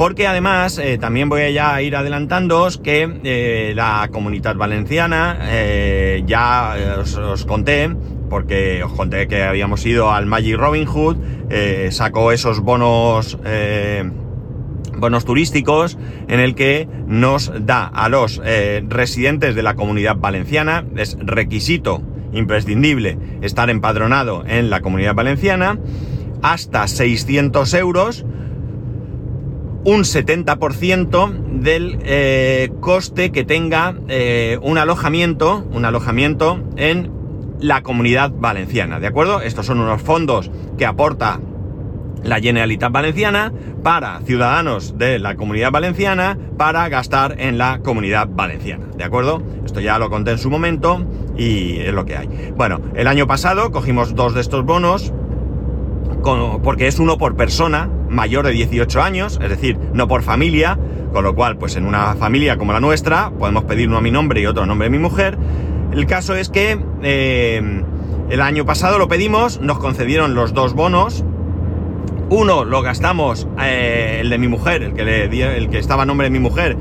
Porque 0.00 0.26
además 0.26 0.78
eh, 0.78 0.96
también 0.96 1.28
voy 1.28 1.42
a 1.42 1.50
ya 1.50 1.82
ir 1.82 1.94
adelantándoos 1.94 2.78
que 2.78 3.06
eh, 3.22 3.74
la 3.76 4.08
comunidad 4.10 4.56
valenciana, 4.56 5.38
eh, 5.42 6.22
ya 6.24 6.74
os, 6.98 7.44
conté 7.44 7.94
porque 8.30 8.82
os 8.82 8.92
conté 8.94 9.28
que 9.28 9.42
habíamos 9.42 9.84
ido 9.84 10.10
al 10.10 10.24
Magic 10.24 10.56
Robin 10.56 10.86
Hood, 10.86 11.18
sacó 11.90 12.32
esos 12.32 12.60
bonos, 12.60 13.36
bonos 14.96 15.24
turísticos 15.26 15.98
en 16.28 16.40
el 16.40 16.54
que 16.54 16.88
nos 17.06 17.52
da 17.66 17.84
a 17.84 18.08
los 18.08 18.40
residentes 18.88 19.54
de 19.54 19.62
la 19.62 19.74
comunidad 19.74 20.16
valenciana, 20.16 20.82
es 20.96 21.18
requisito 21.20 22.00
imprescindible 22.32 23.18
estar 23.42 23.68
empadronado 23.68 24.44
en 24.46 24.70
la 24.70 24.80
comunidad 24.80 25.14
valenciana, 25.14 25.78
hasta 26.40 26.88
600 26.88 27.74
euros, 27.74 28.24
un 29.84 30.02
70% 30.02 31.30
del 31.60 31.98
eh, 32.02 32.70
coste 32.80 33.32
que 33.32 33.44
tenga 33.44 33.94
eh, 34.08 34.58
un 34.62 34.78
alojamiento, 34.78 35.64
un 35.72 35.84
alojamiento 35.84 36.62
en 36.76 37.10
la 37.60 37.82
comunidad 37.82 38.30
valenciana, 38.30 39.00
¿de 39.00 39.06
acuerdo? 39.06 39.40
Estos 39.40 39.66
son 39.66 39.80
unos 39.80 40.02
fondos 40.02 40.50
que 40.78 40.86
aporta 40.86 41.40
la 42.22 42.40
Generalitat 42.40 42.92
Valenciana 42.92 43.52
para 43.82 44.20
ciudadanos 44.20 44.98
de 44.98 45.18
la 45.18 45.36
comunidad 45.36 45.70
valenciana 45.70 46.38
para 46.58 46.88
gastar 46.90 47.36
en 47.38 47.56
la 47.56 47.80
comunidad 47.80 48.28
valenciana, 48.30 48.86
¿de 48.96 49.04
acuerdo? 49.04 49.42
Esto 49.64 49.80
ya 49.80 49.98
lo 49.98 50.10
conté 50.10 50.32
en 50.32 50.38
su 50.38 50.50
momento 50.50 51.04
y 51.36 51.78
es 51.78 51.94
lo 51.94 52.04
que 52.04 52.16
hay. 52.16 52.52
Bueno, 52.56 52.80
el 52.94 53.06
año 53.06 53.26
pasado 53.26 53.70
cogimos 53.70 54.14
dos 54.14 54.34
de 54.34 54.42
estos 54.42 54.64
bonos, 54.64 55.12
porque 56.62 56.86
es 56.86 56.98
uno 56.98 57.16
por 57.16 57.36
persona 57.36 57.88
mayor 58.10 58.44
de 58.46 58.52
18 58.52 59.02
años, 59.02 59.38
es 59.42 59.48
decir, 59.48 59.78
no 59.94 60.08
por 60.08 60.22
familia, 60.22 60.78
con 61.12 61.24
lo 61.24 61.34
cual, 61.34 61.56
pues 61.56 61.76
en 61.76 61.86
una 61.86 62.14
familia 62.16 62.58
como 62.58 62.72
la 62.72 62.80
nuestra, 62.80 63.30
podemos 63.30 63.64
pedir 63.64 63.88
uno 63.88 63.98
a 63.98 64.00
mi 64.00 64.10
nombre 64.10 64.40
y 64.40 64.46
otro 64.46 64.64
a 64.64 64.66
nombre 64.66 64.86
de 64.86 64.90
mi 64.90 64.98
mujer. 64.98 65.38
El 65.92 66.06
caso 66.06 66.34
es 66.34 66.50
que 66.50 66.78
eh, 67.02 67.82
el 68.28 68.40
año 68.40 68.64
pasado 68.64 68.98
lo 68.98 69.08
pedimos, 69.08 69.60
nos 69.60 69.78
concedieron 69.78 70.34
los 70.34 70.52
dos 70.52 70.74
bonos. 70.74 71.24
Uno 72.28 72.64
lo 72.64 72.82
gastamos, 72.82 73.48
eh, 73.60 74.18
el 74.20 74.30
de 74.30 74.38
mi 74.38 74.46
mujer, 74.46 74.82
el 74.82 74.94
que, 74.94 75.04
le, 75.04 75.56
el 75.56 75.68
que 75.68 75.78
estaba 75.78 76.04
a 76.04 76.06
nombre 76.06 76.26
de 76.26 76.30
mi 76.30 76.38
mujer, 76.38 76.76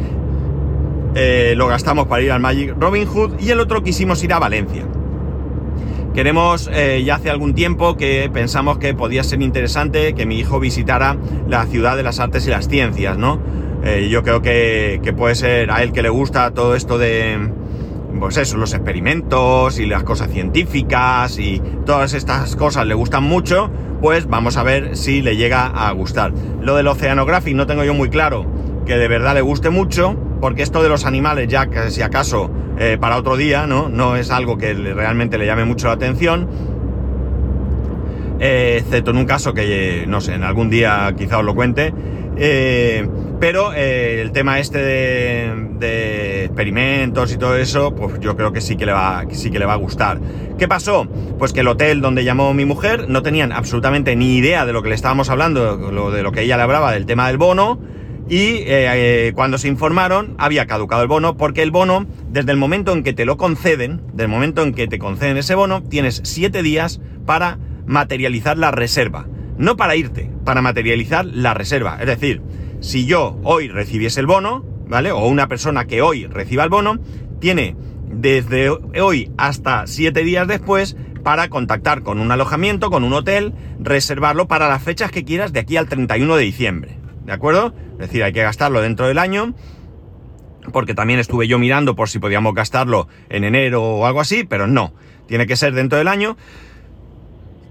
eh, 1.16 1.54
lo 1.56 1.68
gastamos 1.68 2.08
para 2.08 2.22
ir 2.22 2.32
al 2.32 2.40
Magic 2.40 2.76
Robin 2.80 3.06
Hood 3.08 3.40
y 3.40 3.50
el 3.50 3.60
otro 3.60 3.82
quisimos 3.82 4.24
ir 4.24 4.34
a 4.34 4.40
Valencia. 4.40 4.86
Queremos, 6.14 6.70
eh, 6.74 7.04
ya 7.06 7.16
hace 7.16 7.30
algún 7.30 7.54
tiempo 7.54 7.96
que 7.96 8.30
pensamos 8.34 8.80
que 8.80 8.94
podía 8.94 9.24
ser 9.24 9.42
interesante 9.42 10.14
que 10.16 10.26
mi 10.26 10.40
hijo 10.40 10.60
visitara 10.60 11.18
la 11.48 11.66
ciudad 11.68 11.96
de 11.96 12.04
las 12.04 12.20
artes 12.20 12.48
y 12.48 12.50
las 12.50 12.68
ciencias, 12.68 13.18
¿no? 13.18 13.40
Eh, 13.84 14.10
yo 14.10 14.24
creo 14.24 14.42
que, 14.42 15.00
puede 15.16 15.36
ser 15.36 15.72
a 15.72 15.84
él 15.84 15.92
que 15.92 16.02
le 16.02 16.10
gusta 16.10 16.52
todo 16.52 16.76
esto 16.76 16.98
de, 16.98 17.38
pues 18.20 18.38
eso, 18.38 18.58
los 18.58 18.74
experimentos 18.74 19.80
y 19.80 19.86
las 19.86 20.04
cosas 20.04 20.30
científicas 20.32 21.40
y 21.40 21.62
todas 21.86 22.14
estas 22.14 22.56
cosas 22.56 22.88
le 22.88 22.96
gustan 22.96 23.24
mucho, 23.24 23.72
pues 24.02 24.28
vamos 24.28 24.58
a 24.58 24.64
ver 24.64 24.98
si 24.98 25.22
le 25.22 25.38
llega 25.38 25.68
a 25.68 25.92
gustar. 25.92 26.34
Lo 26.62 26.76
del 26.76 26.88
Oceanographic 26.88 27.56
no 27.56 27.68
tengo 27.68 27.84
yo 27.84 27.94
muy 27.94 28.10
claro 28.10 28.46
que 28.86 28.98
de 28.98 29.08
verdad 29.08 29.36
le 29.36 29.42
guste 29.42 29.70
mucho, 29.70 30.18
porque 30.40 30.64
esto 30.64 30.82
de 30.82 30.90
los 30.90 31.06
animales 31.06 31.48
ya 31.48 31.68
que 31.68 31.92
si 31.92 32.02
acaso 32.02 32.50
eh, 32.78 32.98
para 33.00 33.18
otro 33.18 33.36
día, 33.36 33.68
¿no? 33.68 33.90
No 33.90 34.16
es 34.16 34.32
algo 34.32 34.58
que 34.58 34.74
realmente 34.74 35.38
le 35.38 35.46
llame 35.46 35.66
mucho 35.66 35.88
la 35.88 35.94
atención. 35.94 36.48
Eh, 38.40 38.78
excepto 38.80 39.12
en 39.12 39.18
un 39.18 39.26
caso 39.26 39.54
que, 39.54 40.06
no 40.08 40.22
sé, 40.22 40.36
en 40.36 40.44
algún 40.44 40.70
día 40.70 41.14
quizá 41.18 41.40
os 41.40 41.46
lo 41.46 41.56
cuente. 41.56 41.94
Eh, 42.38 43.06
pero 43.42 43.74
el 43.74 44.32
tema 44.32 44.60
este 44.60 44.78
de, 44.80 46.46
experimentos 46.46 47.34
y 47.34 47.38
todo 47.38 47.58
eso, 47.58 47.94
pues 47.96 48.20
yo 48.20 48.36
creo 48.36 48.52
que 48.52 48.62
sí 48.62 48.76
que, 48.76 48.86
le 48.86 48.92
va, 48.92 49.26
sí 49.32 49.50
que 49.50 49.60
le 49.60 49.66
va 49.66 49.74
a 49.74 49.78
gustar. 49.78 50.20
¿Qué 50.58 50.68
pasó? 50.68 51.06
Pues 51.38 51.54
que 51.54 51.62
el 51.62 51.68
hotel 51.68 52.02
donde 52.02 52.24
llamó 52.24 52.54
mi 52.54 52.66
mujer 52.66 53.10
no 53.10 53.24
tenían 53.24 53.52
absolutamente 53.52 54.16
ni 54.16 54.36
idea 54.36 54.66
de 54.66 54.74
lo 54.74 54.84
que 54.84 54.90
le 54.90 54.96
estábamos 54.96 55.30
hablando, 55.30 56.12
de 56.12 56.24
lo 56.24 56.32
que 56.32 56.42
ella 56.42 56.58
le 56.58 56.64
hablaba 56.64 56.92
del 56.94 57.06
tema 57.06 57.28
del 57.28 57.38
bono 57.38 57.80
y 58.30 58.64
eh, 58.68 59.32
cuando 59.34 59.58
se 59.58 59.68
informaron 59.68 60.36
había 60.38 60.68
caducado 60.68 61.02
el 61.02 61.08
bono 61.08 61.36
porque 61.36 61.64
el 61.64 61.72
bono, 61.72 62.06
desde 62.30 62.52
el 62.52 62.58
momento 62.58 62.94
en 62.94 63.02
que 63.04 63.14
te 63.14 63.26
lo 63.26 63.38
conceden, 63.38 64.02
del 64.14 64.28
momento 64.28 64.62
en 64.62 64.74
que 64.74 64.88
te 64.88 65.00
conceden 65.00 65.38
ese 65.38 65.56
bono, 65.56 65.82
tienes 65.82 66.22
siete 66.24 66.62
días 66.62 67.02
para 67.26 67.58
materializar 67.88 68.58
la 68.58 68.70
reserva. 68.70 69.26
No 69.58 69.76
para 69.76 69.96
irte, 69.96 70.30
para 70.46 70.62
materializar 70.62 71.26
la 71.26 71.56
reserva. 71.56 71.98
Es 72.00 72.06
decir, 72.06 72.42
si 72.82 73.06
yo 73.06 73.40
hoy 73.44 73.68
recibiese 73.68 74.20
el 74.20 74.28
bono, 74.28 74.64
¿vale? 74.88 75.12
O 75.12 75.26
una 75.26 75.48
persona 75.48 75.86
que 75.86 76.04
hoy 76.04 76.28
reciba 76.28 76.64
el 76.64 76.70
bono, 76.70 77.00
tiene 77.40 77.76
desde 78.12 78.70
hoy 78.70 79.32
hasta 79.38 79.88
siete 79.88 80.24
días 80.24 80.48
después 80.48 80.96
para 81.24 81.50
contactar 81.50 82.04
con 82.04 82.20
un 82.20 82.32
alojamiento, 82.32 82.92
con 82.92 83.04
un 83.04 83.14
hotel, 83.14 83.54
reservarlo 83.80 84.48
para 84.48 84.70
las 84.70 84.84
fechas 84.84 85.12
que 85.12 85.26
quieras 85.26 85.52
de 85.52 85.62
aquí 85.62 85.78
al 85.78 85.90
31 85.90 86.36
de 86.36 86.44
diciembre. 86.44 86.99
¿De 87.30 87.36
acuerdo? 87.36 87.76
Es 87.92 88.08
decir, 88.08 88.24
hay 88.24 88.34
que 88.34 88.42
gastarlo 88.42 88.82
dentro 88.82 89.08
del 89.08 89.20
año. 89.20 89.54
Porque 90.74 90.96
también 90.96 91.20
estuve 91.20 91.48
yo 91.48 91.60
mirando 91.60 91.96
por 91.96 92.10
si 92.10 92.18
podíamos 92.18 92.56
gastarlo 92.56 93.08
en 93.30 93.44
enero 93.44 93.84
o 93.84 94.08
algo 94.08 94.20
así, 94.20 94.46
pero 94.46 94.66
no. 94.66 94.96
Tiene 95.28 95.46
que 95.46 95.56
ser 95.56 95.76
dentro 95.76 96.00
del 96.00 96.08
año. 96.08 96.38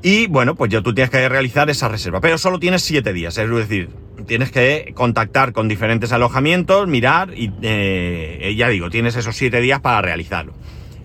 Y 0.00 0.28
bueno, 0.28 0.54
pues 0.54 0.70
yo 0.70 0.84
tú 0.84 0.94
tienes 0.94 1.10
que 1.10 1.28
realizar 1.28 1.68
esa 1.70 1.88
reserva. 1.88 2.20
Pero 2.20 2.38
solo 2.38 2.60
tienes 2.60 2.82
siete 2.82 3.12
días. 3.12 3.36
Es 3.36 3.50
decir, 3.50 3.90
tienes 4.28 4.52
que 4.52 4.92
contactar 4.94 5.52
con 5.52 5.66
diferentes 5.66 6.12
alojamientos, 6.12 6.86
mirar 6.86 7.32
y 7.34 7.50
eh, 7.62 8.54
ya 8.56 8.68
digo, 8.68 8.90
tienes 8.90 9.16
esos 9.16 9.34
siete 9.36 9.60
días 9.60 9.80
para 9.80 10.00
realizarlo. 10.02 10.52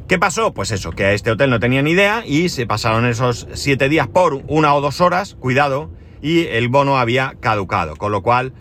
¿Qué 0.07 0.19
pasó? 0.19 0.53
Pues 0.53 0.69
eso, 0.69 0.91
que 0.91 1.05
a 1.05 1.13
este 1.13 1.31
hotel 1.31 1.49
no 1.49 1.59
tenía 1.59 1.81
ni 1.81 1.89
idea 1.89 2.23
y 2.23 2.49
se 2.49 2.67
pasaron 2.67 3.07
esos 3.07 3.47
siete 3.53 3.89
días 3.89 4.07
por 4.07 4.43
una 4.45 4.75
o 4.75 4.81
dos 4.81 5.01
horas, 5.01 5.33
cuidado, 5.39 5.89
y 6.23 6.47
el 6.47 6.69
bono 6.69 6.97
había 6.97 7.35
caducado, 7.39 7.97
con 7.97 8.11
lo 8.11 8.23
cual 8.23 8.53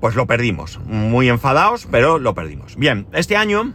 pues 0.00 0.16
lo 0.16 0.26
perdimos. 0.26 0.80
Muy 0.86 1.28
enfadados, 1.28 1.86
pero 1.90 2.18
lo 2.18 2.34
perdimos. 2.34 2.76
Bien, 2.76 3.06
este 3.12 3.36
año 3.36 3.74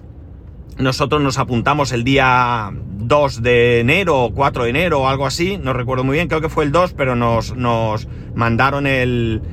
nosotros 0.78 1.22
nos 1.22 1.38
apuntamos 1.38 1.92
el 1.92 2.04
día 2.04 2.72
2 2.74 3.44
de 3.44 3.80
enero 3.82 4.24
o 4.24 4.34
4 4.34 4.64
de 4.64 4.70
enero 4.70 5.02
o 5.02 5.08
algo 5.08 5.26
así, 5.26 5.58
no 5.58 5.74
recuerdo 5.74 6.04
muy 6.04 6.16
bien, 6.16 6.28
creo 6.28 6.42
que 6.42 6.50
fue 6.50 6.64
el 6.64 6.72
2, 6.72 6.94
pero 6.94 7.16
nos, 7.16 7.56
nos 7.56 8.08
mandaron 8.34 8.86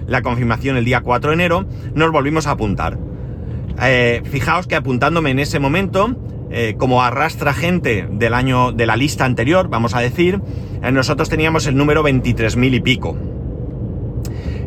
la 0.07 0.23
confirmación 0.23 0.77
el 0.77 0.85
día 0.85 1.01
4 1.01 1.31
de 1.31 1.35
enero, 1.35 1.67
nos 1.95 2.11
volvimos 2.11 2.47
a 2.47 2.53
apuntar. 2.53 2.99
Eh, 3.83 4.23
fijaos 4.25 4.67
que 4.67 4.77
apuntándome 4.77 5.31
en 5.31 5.41
ese 5.41 5.59
momento, 5.59 6.17
eh, 6.51 6.75
como 6.79 7.03
arrastra 7.03 7.53
gente 7.53 8.09
del 8.11 8.35
año 8.35 8.73
de 8.73 8.87
la 8.87 8.97
lista 8.97 9.25
anterior, 9.25 9.69
vamos 9.69 9.95
a 9.95 10.01
decir, 10.01 10.41
eh, 10.83 10.93
nosotros 10.93 11.29
teníamos 11.29 11.67
el 11.67 11.77
número 11.77 12.03
23.000 12.03 12.75
y 12.75 12.81
pico. 12.81 13.17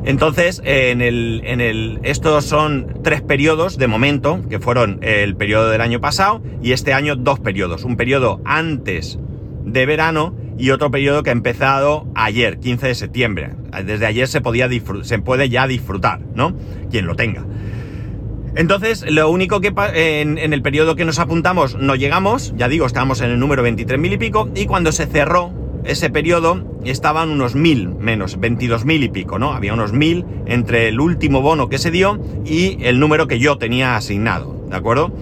Entonces, 0.06 0.62
en 0.64 1.02
el, 1.02 1.42
en 1.46 1.62
el, 1.62 2.00
estos 2.04 2.46
son 2.46 3.02
tres 3.04 3.22
periodos 3.22 3.78
de 3.78 3.88
momento, 3.88 4.42
que 4.50 4.60
fueron 4.60 5.00
el 5.02 5.36
periodo 5.36 5.70
del 5.70 5.82
año 5.82 6.00
pasado 6.00 6.42
y 6.62 6.72
este 6.72 6.94
año 6.94 7.16
dos 7.16 7.40
periodos. 7.40 7.84
Un 7.84 7.98
periodo 7.98 8.42
antes 8.46 9.20
de 9.66 9.86
verano 9.86 10.34
y 10.58 10.72
otro 10.72 10.92
periodo 10.92 11.24
que 11.24 11.30
ha 11.30 11.34
empezado 11.34 12.08
ayer, 12.16 12.60
15 12.60 12.88
de 12.88 12.96
septiembre. 12.96 13.52
Desde 13.86 14.06
ayer 14.06 14.28
se, 14.28 14.42
podía 14.42 14.70
se 15.04 15.20
puede 15.20 15.50
ya 15.50 15.68
disfrutar, 15.68 16.22
¿no? 16.34 16.56
Quien 16.90 17.06
lo 17.06 17.16
tenga. 17.16 17.46
Entonces, 18.60 19.06
lo 19.10 19.30
único 19.30 19.62
que 19.62 19.72
en, 19.94 20.38
en, 20.38 20.52
el 20.52 20.62
periodo 20.62 20.98
que 20.98 21.06
nos 21.06 21.18
apuntamos 21.18 21.78
no 21.78 21.96
llegamos, 21.96 22.54
ya 22.58 22.68
digo, 22.68 22.86
estábamos 22.86 23.22
en 23.22 23.32
el 23.32 23.40
número 23.40 23.66
23.000 23.66 24.12
y 24.12 24.18
pico, 24.18 24.50
y 24.54 24.66
cuando 24.66 24.92
se 24.92 25.06
cerró 25.06 25.54
ese 25.86 26.10
periodo 26.10 26.62
estaban 26.84 27.30
unos 27.30 27.56
mil 27.56 27.88
menos, 27.88 28.38
22.000 28.38 29.04
y 29.04 29.08
pico, 29.08 29.40
¿no? 29.40 29.54
Había 29.54 29.74
unos 29.74 29.94
mil 29.94 30.26
entre 30.46 30.90
el 30.90 31.00
último 31.00 31.42
bono 31.42 31.70
que 31.70 31.78
se 31.78 31.90
dio 31.90 32.20
y 32.44 32.84
el 32.84 33.00
número 33.00 33.30
que 33.30 33.40
yo 33.40 33.58
tenía 33.58 33.96
asignado, 33.96 34.66
¿de 34.70 34.76
acuerdo? 34.76 35.14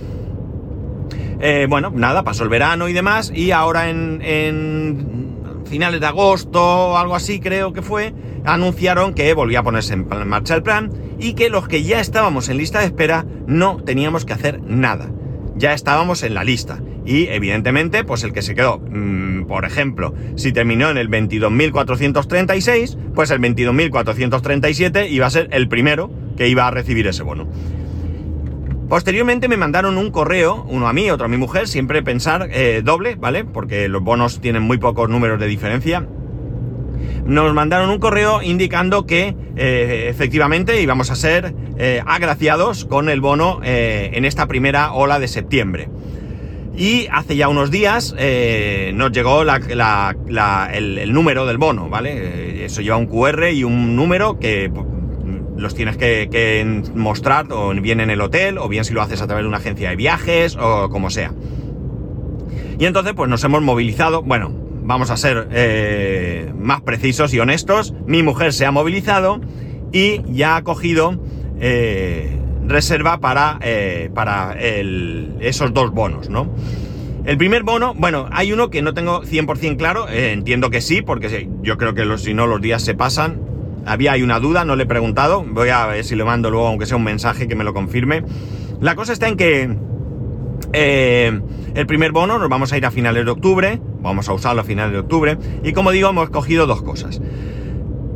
Eh, 1.39 1.67
bueno, 1.69 1.91
nada, 1.93 2.23
pasó 2.23 2.41
el 2.41 2.49
verano 2.49 2.89
y 2.89 2.93
demás, 2.93 3.31
y 3.35 3.51
ahora 3.51 3.91
en 3.91 5.26
finales 5.67 5.99
de 5.99 6.07
agosto 6.07 6.97
algo 6.97 7.15
así 7.15 7.39
creo 7.39 7.73
que 7.73 7.81
fue, 7.81 8.13
anunciaron 8.45 9.13
que 9.13 9.33
volvía 9.33 9.59
a 9.59 9.63
ponerse 9.63 9.93
en 9.93 10.07
marcha 10.27 10.55
el 10.55 10.63
plan 10.63 10.91
y 11.19 11.33
que 11.33 11.49
los 11.49 11.67
que 11.67 11.83
ya 11.83 11.99
estábamos 11.99 12.49
en 12.49 12.57
lista 12.57 12.79
de 12.79 12.85
espera 12.85 13.25
no 13.45 13.77
teníamos 13.83 14.25
que 14.25 14.33
hacer 14.33 14.61
nada. 14.61 15.09
Ya 15.55 15.73
estábamos 15.73 16.23
en 16.23 16.33
la 16.35 16.43
lista. 16.43 16.79
Y 17.05 17.27
evidentemente, 17.27 18.03
pues 18.03 18.23
el 18.23 18.33
que 18.33 18.41
se 18.41 18.53
quedó, 18.53 18.79
mm, 18.79 19.45
por 19.45 19.65
ejemplo, 19.65 20.13
si 20.35 20.51
terminó 20.51 20.89
en 20.89 20.97
el 20.97 21.09
22.436, 21.09 22.97
pues 23.15 23.31
el 23.31 23.39
22.437 23.39 25.09
iba 25.09 25.25
a 25.25 25.29
ser 25.29 25.47
el 25.51 25.67
primero 25.67 26.11
que 26.35 26.49
iba 26.49 26.67
a 26.67 26.71
recibir 26.71 27.07
ese 27.07 27.23
bono. 27.23 27.47
Posteriormente 28.89 29.49
me 29.49 29.57
mandaron 29.57 29.97
un 29.97 30.11
correo, 30.11 30.65
uno 30.69 30.87
a 30.87 30.93
mí, 30.93 31.11
otro 31.11 31.25
a 31.25 31.27
mi 31.27 31.35
mujer, 31.35 31.67
siempre 31.67 32.01
pensar 32.03 32.47
eh, 32.51 32.81
doble, 32.85 33.15
¿vale? 33.15 33.43
Porque 33.43 33.89
los 33.89 34.01
bonos 34.01 34.39
tienen 34.39 34.63
muy 34.63 34.77
pocos 34.77 35.09
números 35.09 35.41
de 35.41 35.47
diferencia. 35.47 36.07
Nos 37.25 37.53
mandaron 37.53 37.89
un 37.89 37.99
correo 37.99 38.41
indicando 38.41 39.05
que 39.05 39.35
eh, 39.57 40.07
efectivamente 40.09 40.81
íbamos 40.81 41.11
a 41.11 41.15
ser 41.15 41.53
eh, 41.77 42.01
agraciados 42.05 42.85
con 42.85 43.09
el 43.09 43.19
bono 43.19 43.59
en 43.61 44.23
esta 44.23 44.47
primera 44.47 44.93
ola 44.93 45.19
de 45.19 45.27
septiembre. 45.27 45.89
Y 46.77 47.07
hace 47.11 47.35
ya 47.35 47.49
unos 47.49 47.71
días 47.71 48.15
nos 48.93 49.11
llegó 49.11 49.41
el, 49.41 51.13
número 51.13 51.45
del 51.45 51.57
bono, 51.57 51.89
¿vale? 51.89 52.63
Eso 52.63 52.81
lleva 52.81 52.95
un 52.95 53.07
QR 53.07 53.49
y 53.51 53.65
un 53.65 53.97
número 53.97 54.39
que 54.39 54.71
los 55.57 55.75
tienes 55.75 55.97
que, 55.97 56.83
mostrar 56.95 57.51
o 57.51 57.73
bien 57.73 57.99
en 57.99 58.09
el 58.09 58.21
hotel 58.21 58.57
o 58.57 58.67
bien 58.67 58.85
si 58.85 58.93
lo 58.93 59.01
haces 59.01 59.21
a 59.21 59.27
través 59.27 59.43
de 59.43 59.47
una 59.47 59.57
agencia 59.57 59.89
de 59.89 59.95
viajes 59.95 60.55
o 60.55 60.89
como 60.89 61.09
sea. 61.09 61.33
Y 62.79 62.85
entonces 62.85 63.13
pues 63.15 63.29
nos 63.29 63.43
hemos 63.43 63.61
movilizado, 63.61 64.21
bueno, 64.21 64.51
vamos 64.83 65.09
a 65.09 65.17
ser 65.17 65.47
eh, 65.51 66.51
más 66.57 66.81
precisos 66.81 67.33
y 67.33 67.39
honestos, 67.39 67.93
mi 68.05 68.23
mujer 68.23 68.53
se 68.53 68.65
ha 68.65 68.71
movilizado 68.71 69.41
y 69.91 70.21
ya 70.31 70.55
ha 70.55 70.63
cogido 70.63 71.19
eh, 71.59 72.37
reserva 72.65 73.19
para, 73.19 73.59
eh, 73.61 74.09
para 74.13 74.55
esos 74.59 75.73
dos 75.73 75.91
bonos, 75.91 76.29
¿no? 76.29 76.53
El 77.25 77.37
primer 77.37 77.63
bono, 77.63 77.93
bueno, 77.95 78.29
hay 78.31 78.53
uno 78.53 78.69
que 78.69 78.81
no 78.81 78.93
tengo 78.93 79.23
100% 79.23 79.75
claro, 79.75 80.07
entiendo 80.07 80.69
que 80.69 80.79
sí, 80.79 81.01
porque 81.01 81.49
yo 81.61 81.77
creo 81.77 81.93
que 81.93 82.17
si 82.17 82.33
no 82.33 82.47
los 82.47 82.61
días 82.61 82.81
se 82.83 82.95
pasan. 82.95 83.41
Había 83.87 84.11
hay 84.11 84.21
una 84.21 84.39
duda, 84.39 84.65
no 84.65 84.75
le 84.75 84.83
he 84.83 84.85
preguntado, 84.85 85.43
voy 85.43 85.69
a 85.69 85.85
ver 85.87 86.03
si 86.03 86.15
le 86.15 86.25
mando 86.25 86.51
luego, 86.51 86.67
aunque 86.67 86.85
sea 86.85 86.97
un 86.97 87.05
mensaje 87.05 87.47
que 87.47 87.55
me 87.55 87.63
lo 87.63 87.73
confirme. 87.73 88.23
La 88.81 88.95
cosa 88.95 89.13
está 89.13 89.27
en 89.27 89.37
que 89.37 89.75
el 90.73 91.87
primer 91.87 92.11
bono 92.11 92.37
nos 92.37 92.49
vamos 92.49 92.73
a 92.73 92.77
ir 92.77 92.85
a 92.85 92.91
finales 92.91 93.23
de 93.23 93.31
octubre, 93.31 93.79
vamos 94.01 94.27
a 94.27 94.33
usarlo 94.33 94.61
a 94.61 94.63
finales 94.65 94.91
de 94.91 94.99
octubre, 94.99 95.37
y 95.63 95.71
como 95.71 95.91
digo, 95.91 96.09
hemos 96.09 96.29
cogido 96.29 96.67
dos 96.67 96.81
cosas. 96.81 97.21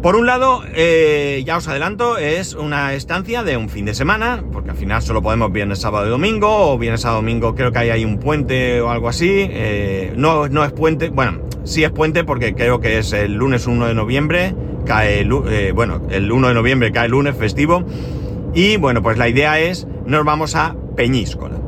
Por 0.02 0.16
un 0.16 0.26
lado, 0.26 0.64
eh, 0.74 1.44
ya 1.46 1.58
os 1.58 1.68
adelanto, 1.68 2.18
es 2.18 2.56
una 2.56 2.96
estancia 2.96 3.44
de 3.44 3.56
un 3.56 3.70
fin 3.70 3.86
de 3.86 3.94
semana, 3.94 4.44
porque 4.52 4.72
al 4.72 4.76
final 4.76 5.00
solo 5.04 5.22
podemos 5.22 5.52
viernes, 5.52 5.78
sábado 5.78 6.08
y 6.08 6.10
domingo, 6.10 6.72
o 6.72 6.78
viernes 6.80 7.06
a 7.06 7.12
domingo 7.12 7.54
creo 7.54 7.72
que 7.72 7.78
hay 7.78 7.90
ahí 7.92 8.04
un 8.04 8.18
puente 8.18 8.82
o 8.82 8.90
algo 8.90 9.10
así. 9.10 9.30
Eh, 9.30 10.14
no, 10.18 10.48
no 10.48 10.66
es 10.66 10.72
puente, 10.72 11.10
bueno, 11.10 11.44
sí 11.66 11.84
es 11.84 11.92
puente 11.92 12.24
porque 12.24 12.56
creo 12.56 12.80
que 12.80 12.98
es 12.98 13.14
el 13.14 13.36
lunes 13.36 13.68
1 13.68 13.86
de 13.86 13.94
noviembre, 13.94 14.56
cae, 14.88 15.22
eh, 15.22 15.72
bueno, 15.72 16.02
el 16.10 16.32
1 16.32 16.48
de 16.48 16.54
noviembre 16.56 16.92
cae 16.92 17.06
el 17.06 17.12
lunes 17.12 17.36
festivo. 17.36 17.84
Y 18.56 18.78
bueno, 18.78 19.04
pues 19.04 19.20
la 19.20 19.30
idea 19.30 19.60
es, 19.60 19.86
nos 20.08 20.26
vamos 20.26 20.56
a 20.56 20.76
Peñíscola. 20.96 21.60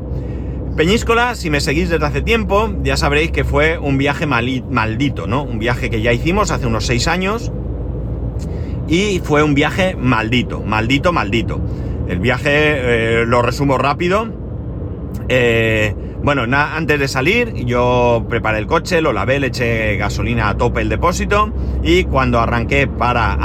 Peñíscola, 0.76 1.36
si 1.36 1.50
me 1.50 1.60
seguís 1.60 1.88
desde 1.88 2.04
hace 2.04 2.20
tiempo, 2.20 2.74
ya 2.82 2.96
sabréis 2.96 3.30
que 3.30 3.44
fue 3.44 3.78
un 3.78 3.96
viaje 3.96 4.26
maldito, 4.26 5.28
¿no? 5.28 5.44
Un 5.44 5.60
viaje 5.60 5.88
que 5.88 6.02
ya 6.02 6.12
hicimos 6.12 6.50
hace 6.50 6.66
unos 6.66 6.84
seis 6.84 7.06
años 7.06 7.52
y 8.88 9.20
fue 9.20 9.42
un 9.42 9.54
viaje 9.54 9.96
maldito, 9.96 10.60
maldito, 10.60 11.12
maldito. 11.12 11.60
El 12.08 12.18
viaje 12.20 12.50
eh, 12.52 13.24
lo 13.26 13.42
resumo 13.42 13.78
rápido. 13.78 14.28
Eh, 15.28 15.94
bueno, 16.22 16.44
antes 16.56 16.98
de 16.98 17.08
salir 17.08 17.52
yo 17.66 18.24
preparé 18.28 18.58
el 18.58 18.66
coche, 18.66 19.00
lo 19.00 19.12
lavé, 19.12 19.40
le 19.40 19.48
eché 19.48 19.96
gasolina 19.96 20.48
a 20.48 20.56
tope 20.56 20.80
el 20.80 20.88
depósito 20.88 21.52
y 21.82 22.04
cuando 22.04 22.40
arranqué 22.40 22.86
para 22.86 23.36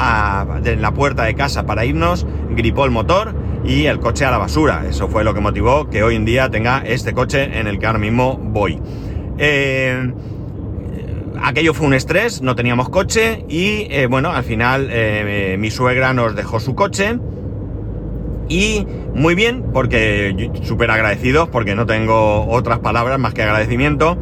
la 0.64 0.94
puerta 0.94 1.24
de 1.24 1.36
casa 1.36 1.66
para 1.66 1.86
irnos, 1.86 2.26
gripó 2.52 2.86
el 2.86 2.92
motor 2.92 3.36
y 3.66 3.86
el 3.86 4.00
coche 4.00 4.26
a 4.26 4.32
la 4.32 4.38
basura. 4.38 4.86
Eso 4.88 5.10
fue 5.10 5.24
lo 5.24 5.34
que 5.34 5.42
motivó 5.42 5.90
que 5.90 6.04
hoy 6.04 6.16
en 6.16 6.26
día 6.26 6.50
tenga 6.50 6.82
este 6.86 7.14
coche 7.14 7.60
en 7.60 7.68
el 7.68 7.80
que 7.80 7.86
ahora 7.86 8.00
mismo 8.00 8.38
voy. 8.38 8.80
Eh, 9.38 10.14
aquello 11.44 11.74
fue 11.74 11.88
un 11.88 11.94
estrés, 11.94 12.42
no 12.42 12.56
teníamos 12.56 12.90
coche 12.90 13.46
y 13.48 13.88
eh, 13.90 14.08
bueno, 14.08 14.32
al 14.32 14.44
final 14.44 14.90
eh, 14.92 15.58
mi 15.60 15.72
suegra 15.72 16.14
nos 16.14 16.36
dejó 16.36 16.60
su 16.60 16.76
coche 16.76 17.20
y 18.48 18.86
muy 19.14 19.36
bien, 19.36 19.64
porque 19.74 20.52
súper 20.64 20.90
agradecidos, 20.92 21.50
porque 21.50 21.76
no 21.76 21.86
tengo 21.86 22.48
otras 22.48 22.80
palabras 22.80 23.20
más 23.20 23.34
que 23.34 23.44
agradecimiento. 23.44 24.18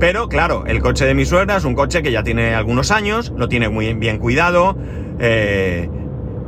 Pero 0.00 0.28
claro, 0.28 0.64
el 0.66 0.80
coche 0.82 1.04
de 1.04 1.14
mi 1.14 1.24
suegra 1.24 1.56
es 1.56 1.64
un 1.64 1.74
coche 1.74 2.02
que 2.02 2.10
ya 2.10 2.24
tiene 2.24 2.54
algunos 2.54 2.90
años, 2.90 3.32
lo 3.36 3.48
tiene 3.48 3.68
muy 3.68 3.94
bien 3.94 4.18
cuidado, 4.18 4.76
eh, 5.20 5.88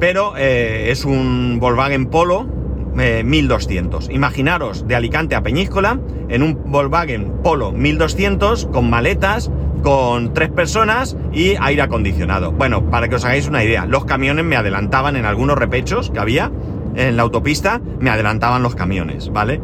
pero 0.01 0.37
es 0.37 1.05
un 1.05 1.59
Volkswagen 1.61 2.07
Polo 2.07 2.49
1200. 2.95 4.11
Imaginaros 4.11 4.87
de 4.87 4.97
Alicante 4.97 5.35
a 5.35 5.43
Peñíscola 5.43 6.01
en 6.29 6.43
un 6.43 6.71
Volkswagen 6.71 7.43
Polo 7.43 7.73
1200 7.73 8.67
con 8.67 8.91
maletas, 8.91 9.51
con 9.85 10.33
tres 10.33 10.49
personas 10.49 11.15
y 11.33 11.57
aire 11.61 11.83
acondicionado. 11.83 12.51
Bueno, 12.53 12.91
para 12.91 13.09
que 13.09 13.17
os 13.17 13.25
hagáis 13.25 13.47
una 13.47 13.63
idea, 13.63 13.85
los 13.85 14.07
camiones 14.07 14.45
me 14.45 14.57
adelantaban 14.57 15.15
en 15.15 15.27
algunos 15.27 15.59
repechos 15.59 16.11
que 16.11 16.19
había 16.19 16.51
en 16.97 17.17
la 17.17 17.23
autopista, 17.23 17.83
me 18.01 18.09
adelantaban 18.09 18.63
los 18.63 18.75
camiones, 18.75 19.31
¿vale? 19.31 19.61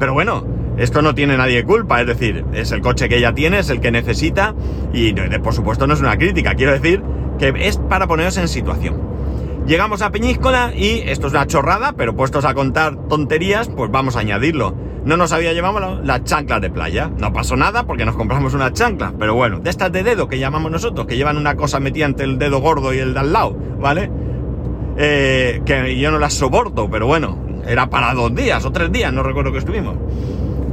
Pero 0.00 0.12
bueno, 0.12 0.44
esto 0.76 1.02
no 1.02 1.14
tiene 1.14 1.36
nadie 1.36 1.62
culpa, 1.64 2.00
es 2.00 2.06
decir, 2.08 2.44
es 2.52 2.72
el 2.72 2.80
coche 2.80 3.08
que 3.08 3.18
ella 3.18 3.32
tiene, 3.32 3.60
es 3.60 3.70
el 3.70 3.80
que 3.80 3.92
necesita 3.92 4.54
y 4.92 5.12
por 5.12 5.54
supuesto 5.54 5.86
no 5.86 5.94
es 5.94 6.00
una 6.00 6.18
crítica, 6.18 6.54
quiero 6.54 6.72
decir 6.72 7.02
que 7.38 7.54
es 7.56 7.76
para 7.76 8.08
poneros 8.08 8.38
en 8.38 8.48
situación. 8.48 9.08
Llegamos 9.66 10.02
a 10.02 10.10
Peñíscola 10.10 10.72
y 10.74 11.02
esto 11.06 11.28
es 11.28 11.32
una 11.32 11.46
chorrada, 11.46 11.92
pero 11.92 12.16
puestos 12.16 12.44
a 12.44 12.54
contar 12.54 12.96
tonterías, 13.08 13.68
pues 13.68 13.90
vamos 13.90 14.16
a 14.16 14.20
añadirlo 14.20 14.74
no 15.04 15.16
nos 15.16 15.32
había 15.32 15.52
llevado 15.52 16.00
las 16.02 16.24
chanclas 16.24 16.60
de 16.60 16.70
playa. 16.70 17.10
No 17.18 17.32
pasó 17.32 17.56
nada 17.56 17.84
porque 17.84 18.04
nos 18.04 18.16
compramos 18.16 18.54
unas 18.54 18.72
chanclas, 18.72 19.12
pero 19.18 19.34
bueno, 19.34 19.60
de 19.60 19.70
estas 19.70 19.92
de 19.92 20.02
dedo 20.02 20.28
que 20.28 20.38
llamamos 20.38 20.70
nosotros, 20.70 21.06
que 21.06 21.16
llevan 21.16 21.36
una 21.36 21.56
cosa 21.56 21.80
metida 21.80 22.06
entre 22.06 22.26
el 22.26 22.38
dedo 22.38 22.60
gordo 22.60 22.92
y 22.92 22.98
el 22.98 23.14
de 23.14 23.20
al 23.20 23.32
lado, 23.32 23.56
¿vale? 23.78 24.10
Eh, 24.96 25.62
que 25.64 25.98
yo 25.98 26.10
no 26.10 26.18
las 26.18 26.34
soporto, 26.34 26.90
pero 26.90 27.06
bueno, 27.06 27.38
era 27.66 27.88
para 27.88 28.12
dos 28.14 28.34
días 28.34 28.64
o 28.64 28.72
tres 28.72 28.90
días, 28.92 29.12
no 29.12 29.22
recuerdo 29.22 29.52
que 29.52 29.58
estuvimos. 29.58 29.96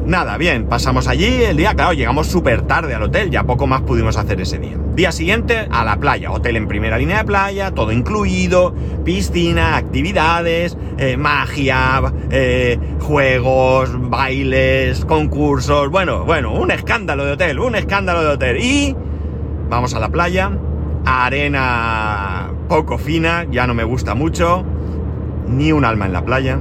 Nada, 0.08 0.38
bien, 0.38 0.67
pasamos 0.67 1.10
allí 1.10 1.43
el 1.43 1.58
día, 1.58 1.74
claro, 1.74 1.91
llegamos 1.91 2.28
súper 2.28 2.62
tarde 2.62 2.96
al 2.96 3.04
hotel, 3.04 3.30
ya 3.30 3.43
poco 3.43 3.67
más 3.67 3.82
pudimos 3.82 4.15
hacer 4.15 4.39
ese 4.39 4.58
día. 4.58 4.78
Día 4.96 5.12
siguiente 5.12 5.67
a 5.70 5.84
la 5.84 5.98
playa, 5.98 6.32
hotel 6.32 6.56
en 6.56 6.70
primera 6.70 6.98
línea 6.98 7.17
de 7.17 7.26
playa, 7.26 7.72
todo 7.72 7.91
incluido, 7.91 8.74
piscina, 9.04 9.76
actividades, 9.76 10.78
eh, 10.98 11.17
magia, 11.17 12.02
eh, 12.32 12.80
juegos, 13.02 13.89
bailes, 14.10 15.04
concursos, 15.04 15.89
bueno, 15.89 16.24
bueno, 16.24 16.54
un 16.54 16.72
escándalo 16.72 17.26
de 17.26 17.34
hotel, 17.34 17.60
un 17.60 17.76
escándalo 17.76 18.24
de 18.24 18.30
hotel. 18.30 18.63
Y 18.63 18.96
vamos 19.70 19.93
a 19.93 20.00
la 20.00 20.08
playa, 20.08 20.58
arena 21.06 22.54
poco 22.70 22.98
fina, 22.98 23.46
ya 23.52 23.67
no 23.67 23.74
me 23.74 23.84
gusta 23.84 24.15
mucho, 24.15 24.63
ni 25.50 25.74
un 25.74 25.84
alma 25.84 26.06
en 26.06 26.13
la 26.13 26.24
playa. 26.24 26.60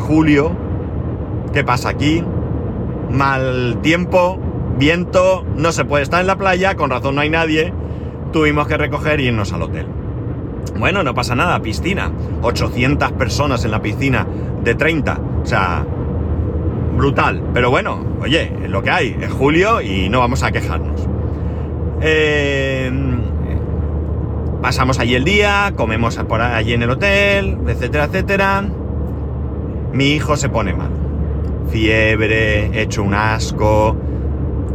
Julio, 0.00 0.63
¿Qué 1.54 1.62
pasa 1.62 1.90
aquí? 1.90 2.20
Mal 3.12 3.78
tiempo, 3.80 4.40
viento, 4.76 5.46
no 5.54 5.70
se 5.70 5.84
puede 5.84 6.02
estar 6.02 6.20
en 6.20 6.26
la 6.26 6.34
playa, 6.34 6.74
con 6.74 6.90
razón 6.90 7.14
no 7.14 7.20
hay 7.20 7.30
nadie. 7.30 7.72
Tuvimos 8.32 8.66
que 8.66 8.76
recoger 8.76 9.20
y 9.20 9.28
irnos 9.28 9.52
al 9.52 9.62
hotel. 9.62 9.86
Bueno, 10.76 11.04
no 11.04 11.14
pasa 11.14 11.36
nada, 11.36 11.62
piscina. 11.62 12.10
800 12.42 13.12
personas 13.12 13.64
en 13.64 13.70
la 13.70 13.80
piscina 13.80 14.26
de 14.64 14.74
30. 14.74 15.20
O 15.44 15.46
sea, 15.46 15.86
brutal. 16.96 17.40
Pero 17.54 17.70
bueno, 17.70 18.04
oye, 18.20 18.52
es 18.64 18.68
lo 18.68 18.82
que 18.82 18.90
hay. 18.90 19.16
Es 19.20 19.30
julio 19.30 19.80
y 19.80 20.08
no 20.08 20.18
vamos 20.18 20.42
a 20.42 20.50
quejarnos. 20.50 21.06
Eh, 22.00 22.90
pasamos 24.60 24.98
allí 24.98 25.14
el 25.14 25.22
día, 25.22 25.72
comemos 25.76 26.18
allí 26.18 26.72
en 26.72 26.82
el 26.82 26.90
hotel, 26.90 27.58
etcétera, 27.68 28.06
etcétera. 28.06 28.64
Mi 29.92 30.06
hijo 30.14 30.36
se 30.36 30.48
pone 30.48 30.74
mal 30.74 30.93
fiebre, 31.68 32.80
hecho 32.80 33.02
un 33.02 33.14
asco, 33.14 33.96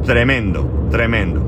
tremendo, 0.06 0.88
tremendo. 0.90 1.42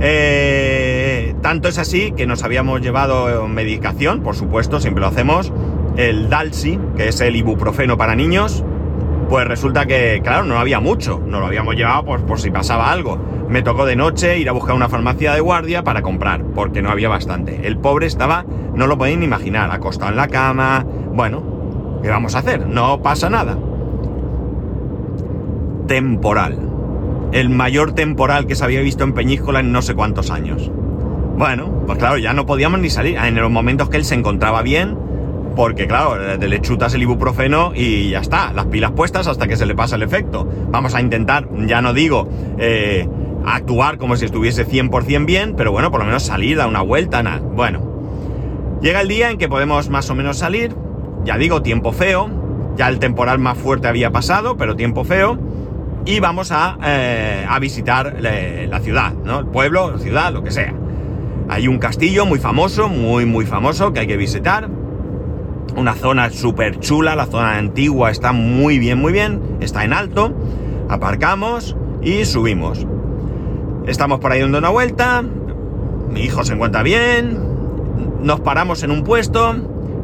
Eh, 0.00 1.34
tanto 1.40 1.68
es 1.68 1.78
así 1.78 2.12
que 2.12 2.26
nos 2.26 2.42
habíamos 2.42 2.80
llevado 2.80 3.46
medicación, 3.48 4.20
por 4.20 4.34
supuesto, 4.34 4.80
siempre 4.80 5.00
lo 5.00 5.08
hacemos, 5.08 5.52
el 5.96 6.28
Dalsi, 6.28 6.78
que 6.96 7.08
es 7.08 7.20
el 7.20 7.36
ibuprofeno 7.36 7.96
para 7.96 8.14
niños, 8.14 8.64
pues 9.28 9.46
resulta 9.46 9.86
que, 9.86 10.20
claro, 10.22 10.44
no 10.44 10.58
había 10.58 10.80
mucho, 10.80 11.22
no 11.24 11.40
lo 11.40 11.46
habíamos 11.46 11.76
llevado 11.76 12.04
pues, 12.04 12.22
por 12.22 12.40
si 12.40 12.50
pasaba 12.50 12.90
algo. 12.90 13.18
Me 13.48 13.62
tocó 13.62 13.86
de 13.86 13.96
noche 13.96 14.38
ir 14.38 14.48
a 14.48 14.52
buscar 14.52 14.74
una 14.74 14.88
farmacia 14.88 15.32
de 15.32 15.40
guardia 15.40 15.84
para 15.84 16.02
comprar, 16.02 16.44
porque 16.54 16.82
no 16.82 16.90
había 16.90 17.08
bastante. 17.08 17.66
El 17.66 17.78
pobre 17.78 18.06
estaba, 18.06 18.44
no 18.74 18.86
lo 18.86 18.98
podéis 18.98 19.18
ni 19.18 19.24
imaginar, 19.24 19.70
acostado 19.70 20.10
en 20.10 20.16
la 20.16 20.28
cama. 20.28 20.84
Bueno, 21.12 22.00
¿qué 22.02 22.08
vamos 22.08 22.34
a 22.34 22.40
hacer? 22.40 22.66
No 22.66 23.00
pasa 23.00 23.30
nada 23.30 23.56
temporal. 25.86 26.58
El 27.32 27.50
mayor 27.50 27.92
temporal 27.92 28.46
que 28.46 28.54
se 28.54 28.64
había 28.64 28.80
visto 28.80 29.04
en 29.04 29.12
Peñíscola 29.12 29.60
en 29.60 29.72
no 29.72 29.82
sé 29.82 29.94
cuántos 29.94 30.30
años. 30.30 30.70
Bueno, 31.36 31.82
pues 31.86 31.98
claro, 31.98 32.18
ya 32.18 32.32
no 32.32 32.46
podíamos 32.46 32.80
ni 32.80 32.90
salir. 32.90 33.16
En 33.16 33.34
los 33.34 33.50
momentos 33.50 33.88
que 33.88 33.96
él 33.96 34.04
se 34.04 34.14
encontraba 34.14 34.62
bien, 34.62 34.96
porque 35.56 35.86
claro, 35.86 36.36
le 36.36 36.60
chutas 36.60 36.94
el 36.94 37.02
ibuprofeno 37.02 37.72
y 37.74 38.10
ya 38.10 38.20
está, 38.20 38.52
las 38.52 38.66
pilas 38.66 38.92
puestas 38.92 39.26
hasta 39.26 39.46
que 39.46 39.56
se 39.56 39.66
le 39.66 39.74
pasa 39.74 39.96
el 39.96 40.02
efecto. 40.02 40.48
Vamos 40.70 40.94
a 40.94 41.00
intentar, 41.00 41.48
ya 41.66 41.80
no 41.80 41.92
digo, 41.92 42.28
eh, 42.58 43.08
actuar 43.46 43.98
como 43.98 44.16
si 44.16 44.24
estuviese 44.24 44.66
100% 44.66 45.26
bien, 45.26 45.54
pero 45.56 45.72
bueno, 45.72 45.90
por 45.90 46.00
lo 46.00 46.06
menos 46.06 46.24
salir, 46.24 46.56
dar 46.56 46.68
una 46.68 46.82
vuelta, 46.82 47.22
nada. 47.22 47.38
Bueno, 47.40 47.80
llega 48.80 49.00
el 49.00 49.08
día 49.08 49.30
en 49.30 49.38
que 49.38 49.48
podemos 49.48 49.90
más 49.90 50.08
o 50.10 50.14
menos 50.14 50.38
salir, 50.38 50.74
ya 51.24 51.38
digo, 51.38 51.62
tiempo 51.62 51.92
feo, 51.92 52.30
ya 52.76 52.88
el 52.88 52.98
temporal 52.98 53.38
más 53.38 53.56
fuerte 53.58 53.88
había 53.88 54.10
pasado, 54.10 54.56
pero 54.56 54.76
tiempo 54.76 55.04
feo. 55.04 55.38
Y 56.04 56.20
vamos 56.20 56.52
a, 56.52 56.78
eh, 56.84 57.46
a 57.48 57.58
visitar 57.58 58.16
la 58.20 58.80
ciudad, 58.80 59.12
¿no? 59.12 59.40
El 59.40 59.46
pueblo, 59.46 59.92
la 59.92 59.98
ciudad, 59.98 60.32
lo 60.32 60.42
que 60.42 60.50
sea. 60.50 60.74
Hay 61.48 61.68
un 61.68 61.78
castillo 61.78 62.26
muy 62.26 62.38
famoso, 62.38 62.88
muy, 62.88 63.26
muy 63.26 63.46
famoso, 63.46 63.92
que 63.92 64.00
hay 64.00 64.06
que 64.06 64.16
visitar. 64.16 64.68
Una 65.76 65.94
zona 65.94 66.30
súper 66.30 66.78
chula, 66.78 67.16
la 67.16 67.26
zona 67.26 67.56
antigua 67.56 68.10
está 68.10 68.32
muy 68.32 68.78
bien, 68.78 68.98
muy 68.98 69.12
bien, 69.12 69.40
está 69.60 69.84
en 69.84 69.92
alto. 69.92 70.34
Aparcamos 70.88 71.76
y 72.02 72.24
subimos. 72.24 72.86
Estamos 73.86 74.20
por 74.20 74.32
ahí 74.32 74.40
dando 74.40 74.58
una 74.58 74.70
vuelta, 74.70 75.22
mi 76.10 76.20
hijo 76.22 76.44
se 76.44 76.54
encuentra 76.54 76.82
bien, 76.82 77.38
nos 78.22 78.40
paramos 78.40 78.82
en 78.82 78.90
un 78.90 79.04
puesto 79.04 79.54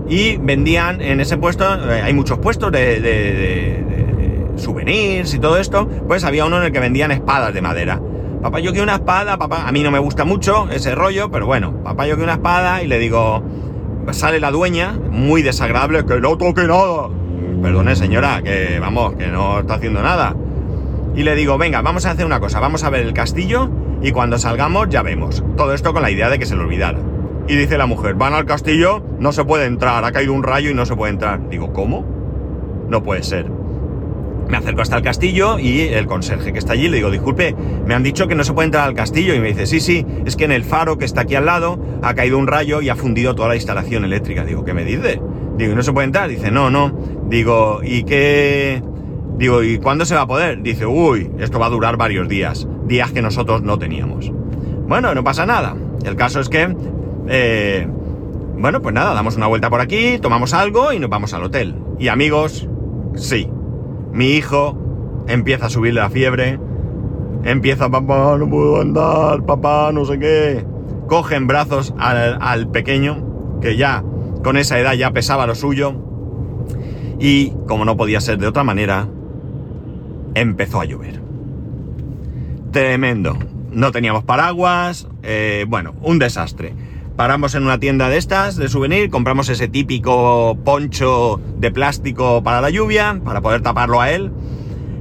y 0.09 0.37
vendían 0.37 1.01
en 1.01 1.21
ese 1.21 1.39
puesto, 1.39 1.65
eh, 1.91 2.03
hay 2.03 2.13
muchos 2.13 2.39
puestos 2.41 2.73
de, 2.73 3.01
de, 3.01 4.00
souvenirs 4.61 5.35
y 5.35 5.39
todo 5.39 5.59
esto, 5.59 5.89
pues 6.07 6.25
había 6.25 6.45
uno 6.45 6.59
en 6.59 6.65
el 6.65 6.73
que 6.73 6.81
vendían 6.81 7.11
espadas 7.11 7.53
de 7.53 7.63
madera. 7.63 8.01
Papá, 8.43 8.61
yo 8.61 8.71
quiero 8.71 8.85
una 8.85 8.95
espada, 8.95 9.37
papá, 9.37 9.69
a 9.69 9.73
mí 9.73 9.83
no 9.83 9.91
me 9.91 9.99
gusta 9.99 10.25
mucho 10.25 10.69
ese 10.71 10.95
rollo, 10.95 11.31
pero 11.31 11.47
bueno, 11.47 11.83
papá, 11.83 12.07
yo 12.07 12.15
quiero 12.15 12.25
una 12.25 12.35
espada 12.35 12.83
y 12.83 12.87
le 12.87 12.99
digo, 12.99 13.43
sale 14.13 14.41
la 14.41 14.51
dueña, 14.51 14.99
muy 15.11 15.43
desagradable, 15.43 16.07
que 16.07 16.21
no 16.21 16.39
toque 16.39 16.65
nada. 16.65 17.09
Perdone 17.63 17.95
señora, 17.97 18.41
que 18.43 18.79
vamos, 18.81 19.15
que 19.15 19.27
no 19.27 19.61
está 19.61 19.75
haciendo 19.75 20.03
nada. 20.03 20.35
Y 21.15 21.23
le 21.23 21.35
digo, 21.35 21.59
venga, 21.59 21.83
vamos 21.83 22.07
a 22.07 22.13
hacer 22.13 22.25
una 22.25 22.41
cosa, 22.41 22.61
vamos 22.61 22.85
a 22.85 22.91
ver 22.91 23.05
el 23.05 23.13
castillo 23.13 23.69
y 24.01 24.13
cuando 24.13 24.39
salgamos 24.39 24.89
ya 24.89 25.03
vemos. 25.03 25.45
Todo 25.57 25.75
esto 25.75 25.93
con 25.93 26.03
la 26.03 26.11
idea 26.11 26.31
de 26.31 26.39
que 26.39 26.47
se 26.47 26.57
lo 26.57 26.63
olvidara. 26.63 26.99
Y 27.47 27.57
dice 27.57 27.77
la 27.77 27.87
mujer, 27.87 28.15
van 28.15 28.33
al 28.33 28.47
castillo, 28.47 29.03
no 29.19 29.33
se 29.33 29.45
puede 29.45 29.67
entrar, 29.67 30.05
ha 30.05 30.13
caído 30.13 30.33
un 30.33 30.43
rayo 30.43 30.71
y 30.71 30.75
no 30.75 30.87
se 30.87 30.97
puede 30.97 31.13
entrar. 31.13 31.49
Digo, 31.51 31.73
¿cómo? 31.73 32.07
No 32.89 33.03
puede 33.03 33.23
ser. 33.23 33.60
Me 34.51 34.57
acerco 34.57 34.83
hasta 34.83 34.97
el 34.97 35.03
castillo 35.03 35.59
y 35.61 35.83
el 35.83 36.07
conserje 36.07 36.53
que 36.53 36.59
está 36.59 36.73
allí 36.73 36.89
le 36.89 36.97
digo, 36.97 37.11
disculpe, 37.11 37.55
me 37.87 37.95
han 37.95 38.03
dicho 38.03 38.27
que 38.27 38.35
no 38.35 38.43
se 38.43 38.53
puede 38.53 38.67
entrar 38.67 38.89
al 38.89 38.95
castillo. 38.95 39.33
Y 39.33 39.41
me 39.41 39.49
dice, 39.49 39.67
sí, 39.67 39.79
sí, 39.81 40.05
es 40.27 40.35
que 40.35 40.45
en 40.45 40.53
el 40.53 40.65
faro 40.65 40.99
que 40.99 41.05
está 41.05 41.21
aquí 41.21 41.37
al 41.37 41.47
lado 41.47 41.79
ha 42.03 42.15
caído 42.15 42.37
un 42.37 42.49
rayo 42.49 42.83
y 42.83 42.89
ha 42.89 42.97
fundido 42.97 43.35
toda 43.37 43.49
la 43.49 43.55
instalación 43.55 44.05
eléctrica. 44.05 44.45
Digo, 44.45 44.65
¿qué 44.65 44.75
me 44.75 44.85
dice? 44.85 45.21
Digo, 45.57 45.75
¿no 45.75 45.83
se 45.83 45.93
puede 45.93 46.07
entrar? 46.07 46.29
Dice, 46.29 46.51
no, 46.51 46.69
no. 46.69 46.93
Digo, 47.29 47.81
¿y 47.85 48.03
qué? 48.03 48.83
Digo, 49.37 49.63
¿y 49.63 49.79
cuándo 49.79 50.05
se 50.05 50.17
va 50.17 50.23
a 50.23 50.27
poder? 50.27 50.63
Dice, 50.63 50.85
uy, 50.85 51.31
esto 51.39 51.61
va 51.61 51.67
a 51.67 51.71
durar 51.71 51.97
varios 51.97 52.29
días, 52.29 52.67
días 52.87 53.13
que 53.13 53.23
nosotros 53.23 53.63
no 53.63 53.79
teníamos. 53.79 54.33
Bueno, 54.89 55.15
no 55.15 55.23
pasa 55.23 55.47
nada. 55.47 55.77
El 56.05 56.17
caso 56.17 56.41
es 56.41 56.49
que, 56.49 56.75
eh, 57.29 57.87
bueno, 58.59 58.83
pues 58.83 58.95
nada, 58.95 59.15
damos 59.15 59.37
una 59.37 59.47
vuelta 59.47 59.71
por 59.71 59.81
aquí, 59.81 60.19
tomamos 60.21 60.55
algo 60.55 60.93
y 60.93 60.99
nos 60.99 61.09
vamos 61.09 61.33
al 61.35 61.45
hotel. 61.45 61.77
Y 61.99 62.09
amigos, 62.09 62.69
sí, 63.15 63.49
mi 64.13 64.31
hijo 64.31 64.77
empieza 65.29 65.67
a 65.67 65.71
subir 65.71 65.95
la 65.95 66.11
fiebre, 66.11 66.59
empieza, 67.45 67.89
papá, 67.89 68.37
no 68.39 68.49
puedo 68.49 68.81
andar, 68.81 69.45
papá, 69.45 69.91
no 69.93 70.05
sé 70.05 70.19
qué. 70.19 70.65
Coge 71.07 71.37
en 71.37 71.47
brazos 71.47 71.95
al, 71.99 72.69
pequeño, 72.69 73.59
que 73.61 73.77
ya 73.77 74.05
con 74.45 74.57
esa 74.57 74.79
edad 74.79 74.95
ya 74.95 75.11
pesaba 75.13 75.47
lo 75.47 75.55
suyo. 75.55 75.95
Y 77.19 77.53
como 77.67 77.85
no 77.85 77.97
podía 77.97 78.21
ser 78.21 78.39
de 78.39 78.47
otra 78.47 78.65
manera, 78.65 79.09
empezó 80.35 80.81
a 80.81 80.85
llover. 80.85 81.21
Tremendo. 82.71 83.37
No 83.73 83.93
teníamos 83.93 84.25
paraguas, 84.25 85.09
eh, 85.23 85.65
bueno, 85.69 85.95
un 86.03 86.19
desastre. 86.19 86.73
Paramos 87.21 87.55
en 87.55 87.65
una 87.65 87.79
tienda 87.79 88.09
de 88.09 88.17
estas, 88.17 88.57
de 88.57 88.71
souvenir, 88.71 89.11
compramos 89.11 89.51
ese 89.51 89.69
típico 89.69 90.57
poncho 90.65 91.39
de 91.59 91.71
plástico 91.71 92.43
para 92.43 92.63
la 92.63 92.71
lluvia, 92.71 93.21
para 93.23 93.43
poder 93.43 93.61
taparlo 93.61 94.01
a 94.01 94.11
él. 94.11 94.33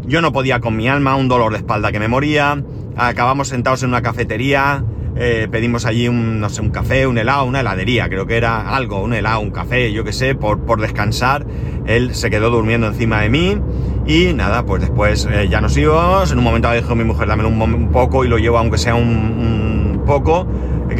Yo 0.06 0.20
no 0.20 0.34
podía 0.34 0.60
con 0.60 0.76
mi 0.76 0.90
alma, 0.90 1.16
un 1.16 1.30
dolor 1.30 1.54
de 1.54 1.60
espalda 1.60 1.94
que 1.94 2.00
me 2.00 2.10
moría. 2.10 2.62
Acabamos 2.98 3.48
sentados 3.48 3.84
en 3.84 3.90
una 3.92 4.02
cafetería, 4.02 4.84
eh, 5.16 5.48
pedimos 5.50 5.86
allí 5.86 6.10
un, 6.10 6.42
no 6.42 6.50
sé, 6.50 6.60
un 6.60 6.72
café, 6.72 7.08
un 7.08 7.18
helado, 7.18 7.46
una 7.46 7.62
heladería, 7.62 8.10
creo 8.10 8.28
que 8.28 8.36
era 8.36 8.76
algo, 8.76 9.02
un 9.02 9.14
helado, 9.14 9.40
un 9.40 9.52
café, 9.52 9.94
yo 9.94 10.04
qué 10.04 10.12
sé, 10.12 10.36
por, 10.36 10.66
por 10.66 10.82
descansar. 10.82 11.46
Él 11.86 12.14
se 12.16 12.30
quedó 12.30 12.50
durmiendo 12.50 12.88
encima 12.88 13.22
de 13.22 13.30
mí 13.30 13.58
y 14.06 14.34
nada, 14.34 14.66
pues 14.66 14.82
después 14.82 15.26
eh, 15.32 15.48
ya 15.50 15.62
nos 15.62 15.78
íbamos. 15.78 16.34
En 16.34 16.38
un 16.38 16.44
momento 16.44 16.70
dijo 16.74 16.96
mi 16.96 17.06
mujer, 17.06 17.30
dame 17.30 17.46
un, 17.46 17.90
poco 17.94 18.26
y 18.26 18.28
lo 18.28 18.38
llevo 18.40 18.58
aunque 18.58 18.78
sea 18.78 18.96
un, 18.96 20.04
poco, 20.06 20.48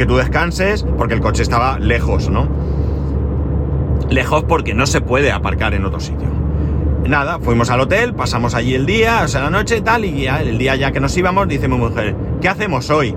que 0.00 0.06
tú 0.06 0.16
descanses, 0.16 0.86
porque 0.96 1.12
el 1.12 1.20
coche 1.20 1.42
estaba 1.42 1.78
lejos, 1.78 2.30
¿no? 2.30 2.48
Lejos 4.08 4.44
porque 4.44 4.72
no 4.72 4.86
se 4.86 5.02
puede 5.02 5.30
aparcar 5.30 5.74
en 5.74 5.84
otro 5.84 6.00
sitio. 6.00 6.26
Nada, 7.06 7.38
fuimos 7.38 7.68
al 7.68 7.80
hotel, 7.80 8.14
pasamos 8.14 8.54
allí 8.54 8.74
el 8.74 8.86
día, 8.86 9.20
o 9.22 9.28
sea, 9.28 9.42
la 9.42 9.50
noche 9.50 9.76
y 9.76 9.82
tal, 9.82 10.06
y 10.06 10.26
el 10.26 10.56
día 10.56 10.74
ya 10.74 10.90
que 10.90 11.00
nos 11.00 11.14
íbamos, 11.18 11.46
dice 11.48 11.68
mi 11.68 11.76
mujer, 11.76 12.16
¿qué 12.40 12.48
hacemos 12.48 12.88
hoy? 12.88 13.14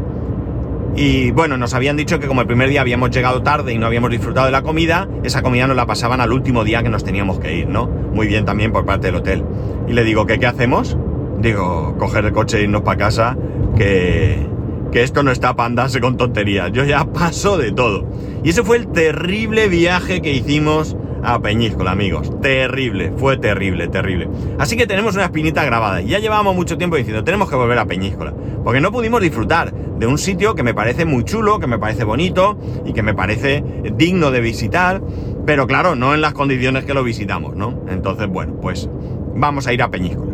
Y 0.97 1.31
bueno, 1.31 1.57
nos 1.57 1.73
habían 1.73 1.95
dicho 1.95 2.19
que 2.19 2.27
como 2.27 2.41
el 2.41 2.47
primer 2.47 2.67
día 2.67 2.81
habíamos 2.81 3.11
llegado 3.11 3.41
tarde 3.43 3.71
y 3.71 3.77
no 3.77 3.85
habíamos 3.85 4.11
disfrutado 4.11 4.47
de 4.47 4.51
la 4.51 4.61
comida, 4.61 5.07
esa 5.23 5.41
comida 5.41 5.65
nos 5.67 5.77
la 5.77 5.85
pasaban 5.85 6.19
al 6.19 6.33
último 6.33 6.65
día 6.65 6.83
que 6.83 6.89
nos 6.89 7.05
teníamos 7.05 7.39
que 7.39 7.55
ir, 7.55 7.69
¿no? 7.69 7.87
Muy 7.87 8.27
bien 8.27 8.43
también 8.43 8.73
por 8.73 8.83
parte 8.85 9.07
del 9.07 9.15
hotel. 9.15 9.45
Y 9.87 9.93
le 9.93 10.03
digo, 10.03 10.25
¿qué, 10.25 10.37
qué 10.37 10.47
hacemos? 10.47 10.97
Digo, 11.39 11.95
coger 11.97 12.25
el 12.25 12.33
coche 12.33 12.57
e 12.57 12.63
irnos 12.63 12.81
para 12.81 12.97
casa, 12.97 13.37
que, 13.77 14.51
que 14.93 15.01
esto 15.01 15.23
no 15.23 15.31
está 15.31 15.55
para 15.55 15.65
andarse 15.65 15.99
con 15.99 16.17
tonterías. 16.17 16.71
Yo 16.71 16.83
ya 16.83 17.03
paso 17.05 17.57
de 17.57 17.71
todo. 17.71 18.07
Y 18.43 18.49
ese 18.51 18.63
fue 18.63 18.77
el 18.77 18.87
terrible 18.89 19.67
viaje 19.67 20.21
que 20.21 20.31
hicimos 20.31 20.95
a 21.23 21.41
Peñíscola, 21.41 21.91
amigos. 21.91 22.39
Terrible, 22.41 23.11
fue 23.17 23.37
terrible, 23.37 23.87
terrible. 23.87 24.29
Así 24.59 24.77
que 24.77 24.85
tenemos 24.85 25.15
una 25.15 25.25
espinita 25.25 25.65
grabada. 25.65 26.01
Ya 26.01 26.19
llevábamos 26.19 26.55
mucho 26.55 26.77
tiempo 26.77 26.95
diciendo, 26.95 27.23
tenemos 27.23 27.49
que 27.49 27.55
volver 27.55 27.79
a 27.79 27.85
Peñíscola. 27.85 28.35
Porque 28.63 28.81
no 28.81 28.91
pudimos 28.91 29.19
disfrutar 29.19 29.73
de 29.73 30.05
un 30.05 30.19
sitio 30.19 30.53
que 30.53 30.61
me 30.61 30.75
parece 30.75 31.05
muy 31.05 31.23
chulo, 31.23 31.59
que 31.59 31.65
me 31.65 31.79
parece 31.79 32.03
bonito 32.03 32.55
y 32.85 32.93
que 32.93 33.01
me 33.01 33.15
parece 33.15 33.63
digno 33.95 34.29
de 34.29 34.41
visitar. 34.41 35.01
Pero 35.43 35.65
claro, 35.65 35.95
no 35.95 36.13
en 36.13 36.21
las 36.21 36.33
condiciones 36.33 36.85
que 36.85 36.93
lo 36.93 37.03
visitamos, 37.03 37.55
¿no? 37.55 37.81
Entonces, 37.89 38.27
bueno, 38.27 38.57
pues 38.61 38.87
vamos 39.33 39.65
a 39.65 39.73
ir 39.73 39.81
a 39.81 39.89
Peñíscola. 39.89 40.33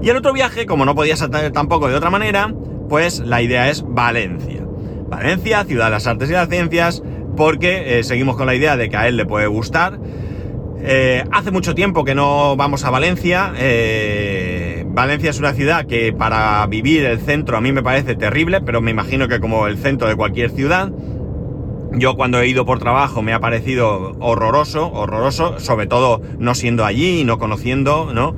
Y 0.00 0.08
el 0.08 0.16
otro 0.16 0.32
viaje, 0.32 0.64
como 0.64 0.86
no 0.86 0.94
podía 0.94 1.16
ser 1.16 1.30
tampoco 1.52 1.88
de 1.88 1.94
otra 1.94 2.08
manera, 2.08 2.52
pues 2.92 3.20
la 3.20 3.40
idea 3.40 3.70
es 3.70 3.82
Valencia. 3.88 4.66
Valencia, 5.08 5.64
ciudad 5.64 5.86
de 5.86 5.92
las 5.92 6.06
artes 6.06 6.28
y 6.28 6.34
las 6.34 6.50
ciencias, 6.50 7.02
porque 7.38 7.98
eh, 7.98 8.04
seguimos 8.04 8.36
con 8.36 8.44
la 8.44 8.54
idea 8.54 8.76
de 8.76 8.90
que 8.90 8.98
a 8.98 9.08
él 9.08 9.16
le 9.16 9.24
puede 9.24 9.46
gustar. 9.46 9.98
Eh, 10.82 11.24
hace 11.32 11.50
mucho 11.50 11.74
tiempo 11.74 12.04
que 12.04 12.14
no 12.14 12.54
vamos 12.54 12.84
a 12.84 12.90
Valencia. 12.90 13.54
Eh, 13.56 14.84
Valencia 14.88 15.30
es 15.30 15.38
una 15.38 15.54
ciudad 15.54 15.86
que 15.86 16.12
para 16.12 16.66
vivir 16.66 17.06
el 17.06 17.18
centro 17.18 17.56
a 17.56 17.62
mí 17.62 17.72
me 17.72 17.82
parece 17.82 18.14
terrible, 18.14 18.60
pero 18.60 18.82
me 18.82 18.90
imagino 18.90 19.26
que 19.26 19.40
como 19.40 19.68
el 19.68 19.78
centro 19.78 20.06
de 20.06 20.14
cualquier 20.14 20.50
ciudad. 20.50 20.92
Yo 21.92 22.14
cuando 22.14 22.40
he 22.40 22.46
ido 22.46 22.66
por 22.66 22.78
trabajo 22.78 23.22
me 23.22 23.32
ha 23.32 23.40
parecido 23.40 24.18
horroroso, 24.20 24.92
horroroso, 24.92 25.58
sobre 25.60 25.86
todo 25.86 26.20
no 26.38 26.54
siendo 26.54 26.84
allí 26.84 27.20
y 27.20 27.24
no 27.24 27.38
conociendo, 27.38 28.12
¿no? 28.12 28.36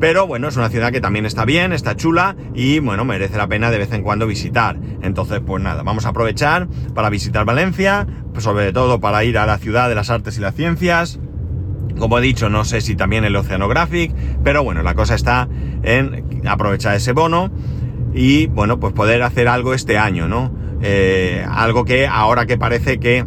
Pero 0.00 0.26
bueno, 0.26 0.48
es 0.48 0.56
una 0.56 0.68
ciudad 0.68 0.92
que 0.92 1.00
también 1.00 1.24
está 1.24 1.44
bien, 1.44 1.72
está 1.72 1.96
chula 1.96 2.36
y 2.54 2.80
bueno, 2.80 3.04
merece 3.04 3.36
la 3.36 3.46
pena 3.46 3.70
de 3.70 3.78
vez 3.78 3.92
en 3.92 4.02
cuando 4.02 4.26
visitar. 4.26 4.78
Entonces, 5.02 5.40
pues 5.44 5.62
nada, 5.62 5.82
vamos 5.82 6.04
a 6.06 6.10
aprovechar 6.10 6.68
para 6.94 7.10
visitar 7.10 7.44
Valencia, 7.44 8.06
pues 8.32 8.44
sobre 8.44 8.72
todo 8.72 9.00
para 9.00 9.24
ir 9.24 9.38
a 9.38 9.46
la 9.46 9.58
ciudad 9.58 9.88
de 9.88 9.94
las 9.94 10.10
artes 10.10 10.36
y 10.36 10.40
las 10.40 10.54
ciencias. 10.54 11.20
Como 11.98 12.18
he 12.18 12.22
dicho, 12.22 12.50
no 12.50 12.64
sé 12.64 12.80
si 12.80 12.96
también 12.96 13.24
el 13.24 13.36
Oceanographic, 13.36 14.12
pero 14.42 14.64
bueno, 14.64 14.82
la 14.82 14.94
cosa 14.94 15.14
está 15.14 15.48
en 15.84 16.42
aprovechar 16.44 16.96
ese 16.96 17.12
bono 17.12 17.52
y 18.12 18.46
bueno, 18.46 18.80
pues 18.80 18.92
poder 18.92 19.22
hacer 19.22 19.48
algo 19.48 19.74
este 19.74 19.96
año, 19.96 20.26
¿no? 20.26 20.52
Eh, 20.82 21.46
algo 21.48 21.84
que 21.84 22.06
ahora 22.06 22.46
que 22.46 22.58
parece 22.58 22.98
que 22.98 23.24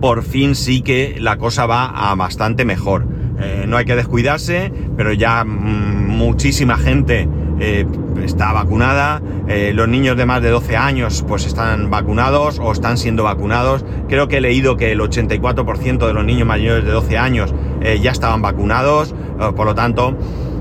por 0.00 0.22
fin 0.22 0.54
sí 0.54 0.82
que 0.82 1.16
la 1.20 1.36
cosa 1.38 1.66
va 1.66 1.86
a 1.86 2.14
bastante 2.14 2.64
mejor. 2.64 3.06
Eh, 3.38 3.64
no 3.68 3.76
hay 3.76 3.84
que 3.84 3.96
descuidarse, 3.96 4.72
pero 4.96 5.12
ya 5.12 5.44
mm, 5.44 6.08
muchísima 6.08 6.76
gente 6.78 7.28
eh, 7.60 7.86
está 8.22 8.52
vacunada, 8.52 9.20
eh, 9.48 9.72
los 9.74 9.88
niños 9.88 10.16
de 10.16 10.26
más 10.26 10.42
de 10.42 10.50
12 10.50 10.76
años 10.76 11.24
pues 11.26 11.46
están 11.46 11.90
vacunados 11.90 12.58
o 12.58 12.72
están 12.72 12.96
siendo 12.96 13.24
vacunados. 13.24 13.84
Creo 14.08 14.28
que 14.28 14.38
he 14.38 14.40
leído 14.40 14.76
que 14.76 14.92
el 14.92 15.00
84% 15.00 16.06
de 16.06 16.12
los 16.12 16.24
niños 16.24 16.46
mayores 16.46 16.84
de 16.84 16.90
12 16.90 17.18
años 17.18 17.54
ya 18.02 18.10
estaban 18.10 18.42
vacunados, 18.42 19.14
por 19.54 19.64
lo 19.64 19.74
tanto, 19.76 20.16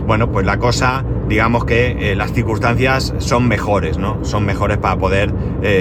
bueno, 0.05 0.31
pues 0.31 0.45
la 0.45 0.59
cosa, 0.59 1.03
digamos 1.27 1.65
que 1.65 2.13
las 2.15 2.33
circunstancias 2.33 3.13
son 3.17 3.47
mejores, 3.47 3.97
¿no? 3.97 4.23
Son 4.23 4.45
mejores 4.45 4.77
para 4.77 4.97
poder 4.97 5.33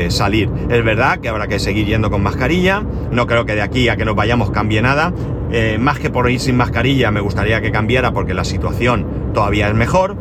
salir. 0.08 0.50
Es 0.70 0.84
verdad 0.84 1.18
que 1.18 1.28
habrá 1.28 1.46
que 1.48 1.58
seguir 1.58 1.86
yendo 1.86 2.10
con 2.10 2.22
mascarilla, 2.22 2.82
no 3.10 3.26
creo 3.26 3.44
que 3.44 3.54
de 3.54 3.62
aquí 3.62 3.88
a 3.88 3.96
que 3.96 4.04
nos 4.04 4.14
vayamos 4.14 4.50
cambie 4.50 4.80
nada, 4.80 5.12
eh, 5.56 5.78
más 5.78 6.00
que 6.00 6.10
por 6.10 6.28
ir 6.28 6.40
sin 6.40 6.56
mascarilla, 6.56 7.12
me 7.12 7.20
gustaría 7.20 7.60
que 7.60 7.70
cambiara 7.70 8.12
porque 8.12 8.34
la 8.34 8.42
situación 8.42 9.06
todavía 9.32 9.68
es 9.68 9.74
mejor. 9.74 10.16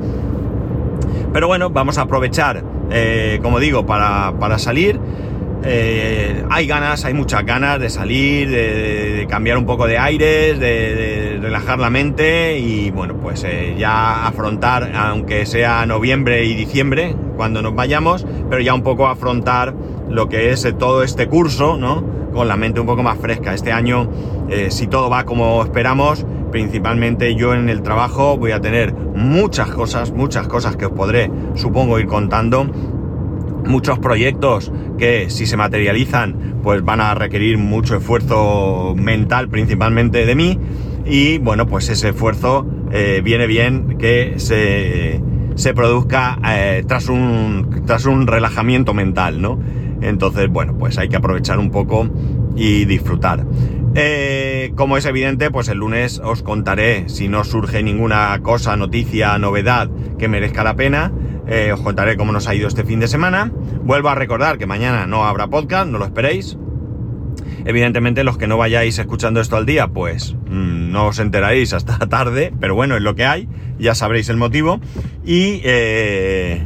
Pero 1.33 1.47
bueno, 1.47 1.71
vamos 1.71 1.97
a 1.97 2.01
aprovechar, 2.01 2.63
eh, 2.91 3.39
como 3.41 3.59
digo, 3.59 3.83
para, 3.83 4.59
salir. 4.59 4.99
Eh, 5.65 6.43
hay 6.49 6.67
ganas, 6.67 7.05
hay 7.05 7.13
muchas 7.13 7.45
ganas 7.45 7.79
de 7.79 7.89
salir, 7.89 8.49
de, 8.49 9.25
cambiar 9.29 9.57
un 9.57 9.65
poco 9.65 9.87
de 9.87 9.97
aires, 9.97 10.59
de, 10.59 11.39
relajar 11.41 11.79
la 11.79 11.89
mente 11.89 12.59
y 12.59 12.91
bueno, 12.91 13.15
pues 13.17 13.43
eh, 13.45 13.75
ya 13.77 14.27
afrontar, 14.27 14.91
aunque 14.95 15.45
sea 15.45 15.85
noviembre 15.85 16.45
y 16.45 16.53
diciembre, 16.53 17.15
cuando 17.37 17.61
nos 17.61 17.75
vayamos, 17.75 18.25
pero 18.49 18.61
ya 18.61 18.73
un 18.73 18.83
poco 18.83 19.07
afrontar 19.07 19.73
lo 20.09 20.27
que 20.27 20.51
es 20.51 20.65
eh, 20.65 20.73
todo 20.73 21.01
este 21.03 21.27
curso, 21.27 21.77
¿no? 21.77 22.03
Con 22.33 22.47
la 22.47 22.57
mente 22.57 22.79
un 22.79 22.87
poco 22.87 23.03
más 23.03 23.17
fresca. 23.19 23.53
Este 23.53 23.71
año, 23.71 24.09
si 24.69 24.87
todo 24.87 25.07
va 25.07 25.23
como 25.23 25.63
esperamos, 25.63 26.25
principalmente 26.51 27.35
yo 27.35 27.53
en 27.53 27.69
el 27.69 27.83
trabajo 27.83 28.37
voy 28.37 28.51
a 28.51 28.59
tener 28.59 28.93
muchas 28.93 29.69
cosas, 29.69 30.11
muchas 30.11 30.47
cosas 30.47 30.75
que 30.75 30.87
os 30.87 30.91
podré, 30.93 31.29
supongo, 31.53 31.99
ir 31.99 32.07
contando 32.07 32.67
muchos 33.65 33.99
proyectos 33.99 34.71
que 34.97 35.29
si 35.29 35.45
se 35.45 35.57
materializan 35.57 36.59
pues 36.63 36.83
van 36.83 37.01
a 37.01 37.13
requerir 37.15 37.57
mucho 37.57 37.95
esfuerzo 37.97 38.95
mental 38.95 39.49
principalmente 39.49 40.25
de 40.25 40.35
mí 40.35 40.59
y 41.05 41.37
bueno 41.37 41.67
pues 41.67 41.89
ese 41.89 42.09
esfuerzo 42.09 42.65
eh, 42.91 43.21
viene 43.23 43.47
bien 43.47 43.97
que 43.97 44.35
se, 44.37 45.21
se 45.55 45.73
produzca 45.73 46.39
eh, 46.47 46.83
tras, 46.87 47.09
un, 47.09 47.83
tras 47.85 48.05
un 48.05 48.27
relajamiento 48.27 48.93
mental 48.93 49.41
¿no? 49.41 49.59
entonces 50.01 50.49
bueno 50.49 50.77
pues 50.77 50.97
hay 50.97 51.09
que 51.09 51.17
aprovechar 51.17 51.59
un 51.59 51.71
poco 51.71 52.09
y 52.55 52.85
disfrutar 52.85 53.45
eh, 53.95 54.71
como 54.75 54.97
es 54.97 55.05
evidente 55.05 55.51
pues 55.51 55.67
el 55.67 55.77
lunes 55.77 56.19
os 56.23 56.41
contaré 56.41 57.09
si 57.09 57.27
no 57.27 57.43
surge 57.43 57.83
ninguna 57.83 58.39
cosa 58.41 58.75
noticia 58.75 59.37
novedad 59.37 59.89
que 60.17 60.27
merezca 60.27 60.63
la 60.63 60.75
pena 60.75 61.11
eh, 61.47 61.71
os 61.73 61.81
contaré 61.81 62.17
cómo 62.17 62.31
nos 62.31 62.47
ha 62.47 62.55
ido 62.55 62.67
este 62.67 62.83
fin 62.83 62.99
de 62.99 63.07
semana. 63.07 63.51
Vuelvo 63.83 64.09
a 64.09 64.15
recordar 64.15 64.57
que 64.57 64.65
mañana 64.65 65.07
no 65.07 65.25
habrá 65.25 65.47
podcast, 65.47 65.87
no 65.87 65.97
lo 65.97 66.05
esperéis. 66.05 66.57
Evidentemente 67.65 68.23
los 68.23 68.37
que 68.37 68.47
no 68.47 68.57
vayáis 68.57 68.99
escuchando 68.99 69.39
esto 69.39 69.55
al 69.55 69.65
día, 69.65 69.87
pues 69.87 70.35
mm, 70.49 70.91
no 70.91 71.07
os 71.07 71.19
enteraréis 71.19 71.73
hasta 71.73 71.97
tarde, 72.09 72.53
pero 72.59 72.75
bueno, 72.75 72.95
es 72.95 73.01
lo 73.01 73.15
que 73.15 73.25
hay, 73.25 73.47
ya 73.79 73.95
sabréis 73.95 74.29
el 74.29 74.37
motivo. 74.37 74.79
Y 75.23 75.61
eh, 75.63 76.65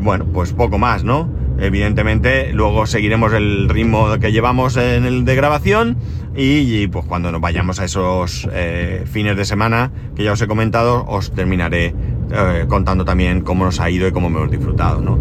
bueno, 0.00 0.26
pues 0.32 0.52
poco 0.52 0.78
más, 0.78 1.04
¿no? 1.04 1.30
Evidentemente 1.58 2.52
luego 2.52 2.86
seguiremos 2.86 3.32
el 3.32 3.68
ritmo 3.68 4.18
que 4.18 4.32
llevamos 4.32 4.76
en 4.76 5.04
el 5.04 5.24
de 5.24 5.36
grabación 5.36 5.96
y, 6.36 6.88
pues 6.88 7.04
cuando 7.06 7.30
nos 7.30 7.40
vayamos 7.40 7.78
a 7.78 7.84
esos 7.84 8.48
eh, 8.52 9.04
fines 9.06 9.36
de 9.36 9.44
semana 9.44 9.92
que 10.16 10.24
ya 10.24 10.32
os 10.32 10.42
he 10.42 10.48
comentado, 10.48 11.04
os 11.06 11.32
terminaré 11.32 11.94
eh, 12.30 12.64
contando 12.68 13.04
también 13.04 13.42
cómo 13.42 13.64
nos 13.64 13.80
ha 13.80 13.90
ido 13.90 14.08
y 14.08 14.12
cómo 14.12 14.28
hemos 14.28 14.50
disfrutado, 14.50 15.00
¿no? 15.00 15.18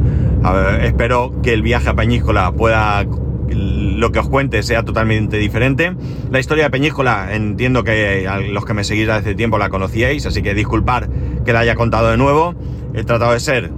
espero 0.81 1.41
que 1.41 1.53
el 1.53 1.61
viaje 1.61 1.89
a 1.89 1.93
Peñíscola 1.93 2.51
pueda 2.51 3.05
lo 3.53 4.11
que 4.11 4.19
os 4.19 4.27
cuente 4.27 4.63
sea 4.63 4.83
totalmente 4.83 5.37
diferente. 5.37 5.95
La 6.31 6.39
historia 6.39 6.65
de 6.65 6.69
Peñíscola 6.69 7.33
entiendo 7.33 7.83
que 7.83 8.27
los 8.49 8.65
que 8.65 8.73
me 8.73 8.83
seguís 8.83 9.09
hace 9.09 9.35
tiempo 9.35 9.57
la 9.57 9.69
conocíais, 9.69 10.25
así 10.25 10.41
que 10.41 10.53
disculpar 10.53 11.09
que 11.45 11.53
la 11.53 11.59
haya 11.59 11.75
contado 11.75 12.09
de 12.09 12.17
nuevo. 12.17 12.55
He 12.93 13.03
tratado 13.03 13.33
de 13.33 13.39
ser 13.39 13.71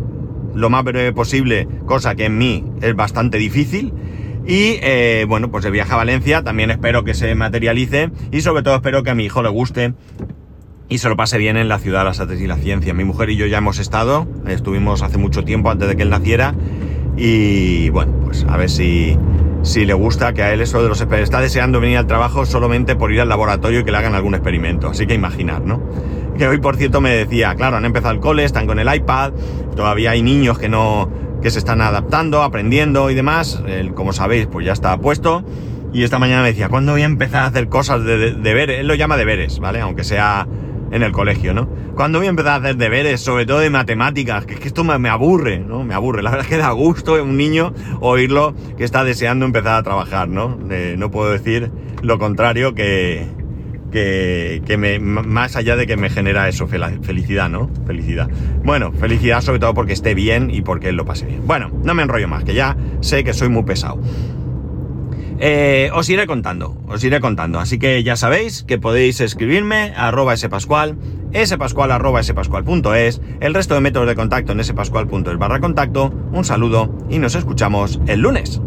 lo 0.54 0.70
más 0.70 0.84
breve 0.84 1.12
posible, 1.14 1.68
cosa 1.86 2.16
que 2.16 2.26
en 2.26 2.38
mí 2.38 2.64
es 2.82 2.96
bastante 2.96 3.38
difícil. 3.38 3.94
Y 4.48 4.78
eh, 4.82 5.26
bueno, 5.28 5.50
pues 5.50 5.66
el 5.66 5.72
viaje 5.72 5.92
a 5.92 5.98
Valencia 5.98 6.44
también 6.44 6.70
espero 6.70 7.04
que 7.04 7.16
se 7.16 7.34
materialice 7.34 8.12
y 8.32 8.42
sobre 8.42 8.62
todo 8.62 8.76
espero 8.76 9.02
que 9.04 9.10
a 9.10 9.16
mi 9.16 9.26
hijo 9.26 9.42
le 9.42 9.50
guste 9.50 9.94
y 10.90 11.00
se 11.00 11.10
lo 11.10 11.16
pase 11.16 11.38
bien 11.38 11.58
en 11.58 11.68
la 11.68 11.80
ciudad 11.80 12.00
de 12.00 12.06
las 12.06 12.20
artes 12.20 12.40
y 12.42 12.48
la 12.48 12.58
ciencia. 12.58 12.94
Mi 12.94 13.04
mujer 13.04 13.30
y 13.30 13.36
yo 13.36 13.46
ya 13.46 13.58
hemos 13.58 13.80
estado, 13.80 14.28
estuvimos 14.48 15.02
hace 15.02 15.18
mucho 15.18 15.44
tiempo 15.44 15.70
antes 15.70 15.88
de 15.88 15.96
que 15.96 16.04
él 16.04 16.10
naciera 16.10 16.54
y 17.18 17.90
bueno, 17.90 18.14
pues 18.24 18.46
a 18.48 18.58
ver 18.58 18.70
si, 18.70 19.18
si 19.64 19.86
le 19.86 19.94
gusta, 19.94 20.34
que 20.34 20.44
a 20.44 20.54
él 20.54 20.62
eso 20.62 20.84
de 20.84 20.90
los 20.90 21.02
está 21.02 21.42
deseando 21.42 21.80
venir 21.80 21.98
al 21.98 22.08
trabajo 22.08 22.46
solamente 22.46 22.96
por 22.96 23.12
ir 23.12 23.22
al 23.22 23.30
laboratorio 23.30 23.80
y 23.80 23.84
que 23.84 23.92
le 23.92 23.98
hagan 23.98 24.16
algún 24.16 24.36
experimento. 24.36 24.90
Así 24.90 25.08
que 25.08 25.14
imaginar, 25.14 25.62
¿no? 25.62 25.82
Que 26.38 26.48
hoy, 26.48 26.58
por 26.60 26.76
cierto, 26.76 27.00
me 27.00 27.12
decía, 27.12 27.56
claro, 27.56 27.78
han 27.78 27.86
empezado 27.86 28.14
el 28.14 28.20
cole, 28.20 28.44
están 28.44 28.68
con 28.68 28.80
el 28.80 28.94
iPad, 28.94 29.32
todavía 29.76 30.12
hay 30.12 30.22
niños 30.22 30.60
que 30.60 30.68
no, 30.68 31.10
que 31.42 31.50
se 31.50 31.60
están 31.60 31.82
adaptando, 31.82 32.44
aprendiendo 32.44 33.10
y 33.10 33.16
demás. 33.16 33.64
como 33.94 34.12
sabéis, 34.12 34.48
pues 34.48 34.66
ya 34.66 34.74
está 34.74 34.98
puesto. 34.98 35.46
Y 35.94 36.04
esta 36.04 36.20
mañana 36.20 36.42
me 36.42 36.50
decía, 36.50 36.68
¿cuándo 36.68 36.92
voy 36.92 37.04
a 37.04 37.06
empezar 37.06 37.44
a 37.44 37.46
hacer 37.46 37.70
cosas 37.70 38.04
de, 38.04 38.34
deberes? 38.34 38.82
Él 38.82 38.88
lo 38.88 38.96
llama 38.96 39.16
deberes, 39.16 39.60
¿vale? 39.60 39.80
Aunque 39.80 40.04
sea 40.04 40.46
en 40.92 41.04
el 41.04 41.12
colegio, 41.12 41.54
¿no? 41.54 41.68
Cuando 41.96 42.20
voy 42.20 42.28
a 42.28 42.30
empezar 42.30 42.54
a 42.54 42.56
hacer 42.56 42.78
deberes, 42.78 43.22
sobre 43.22 43.46
todo 43.46 43.60
de 43.60 43.70
matemáticas, 43.70 44.46
que 44.46 44.56
es 44.56 44.60
que 44.60 44.68
esto 44.68 44.84
me, 44.84 45.10
aburre, 45.10 45.60
¿no? 45.60 45.84
Me 45.84 45.94
aburre. 45.94 46.22
La 46.22 46.32
verdad 46.32 46.46
es 46.46 46.50
que 46.50 46.58
da 46.58 46.72
gusto 46.72 47.22
un 47.22 47.38
niño 47.38 47.74
oírlo 48.02 48.54
que 48.78 48.84
está 48.84 49.04
deseando 49.04 49.46
empezar 49.46 49.76
a 49.76 49.84
trabajar, 49.84 50.28
¿no? 50.28 50.58
No 50.98 51.12
puedo 51.12 51.32
decir 51.32 51.72
lo 52.02 52.20
contrario 52.20 52.76
que, 52.76 53.28
que, 53.92 54.62
que 54.66 54.78
me, 54.78 55.00
más 55.00 55.56
allá 55.56 55.76
de 55.76 55.88
que 55.88 55.98
me 55.98 56.10
genera 56.10 56.48
eso, 56.50 56.68
felicidad, 56.68 57.50
¿no? 57.50 57.70
Felicidad. 57.88 58.30
Bueno, 58.64 58.92
felicidad 58.92 59.42
sobre 59.42 59.60
todo 59.60 59.74
porque 59.74 59.94
esté 59.94 60.14
bien 60.14 60.50
y 60.52 60.62
porque 60.62 60.92
lo 60.92 61.06
pase 61.06 61.26
bien. 61.26 61.48
Bueno, 61.48 61.72
no 61.84 61.94
me 61.94 62.04
enrollo 62.04 62.28
más, 62.28 62.44
que 62.44 62.54
ya 62.54 62.76
sé 63.00 63.24
que 63.24 63.34
soy 63.34 63.50
muy 63.50 63.64
pesado. 63.64 64.00
Eh, 65.40 65.90
os 65.94 66.10
iré 66.10 66.28
contando, 66.28 66.78
os 66.88 67.04
iré 67.04 67.20
contando. 67.20 67.60
Así 67.60 67.78
que 67.78 68.04
ya 68.04 68.16
sabéis 68.16 68.64
que 68.64 68.78
podéis 68.78 69.20
escribirme 69.20 69.94
a 69.96 70.08
arroba 70.08 70.36
spascual, 70.38 70.98
arroba 71.92 72.24
spascual.es, 72.24 73.22
el 73.42 73.54
resto 73.54 73.76
de 73.76 73.82
métodos 73.82 74.08
de 74.08 74.16
contacto 74.16 74.54
en 74.54 74.64
spascual.es 74.64 75.38
barra 75.38 75.60
contacto. 75.60 76.14
Un 76.32 76.46
saludo 76.46 76.96
y 77.10 77.20
nos 77.20 77.36
escuchamos 77.36 78.00
el 78.08 78.22
lunes. 78.22 78.62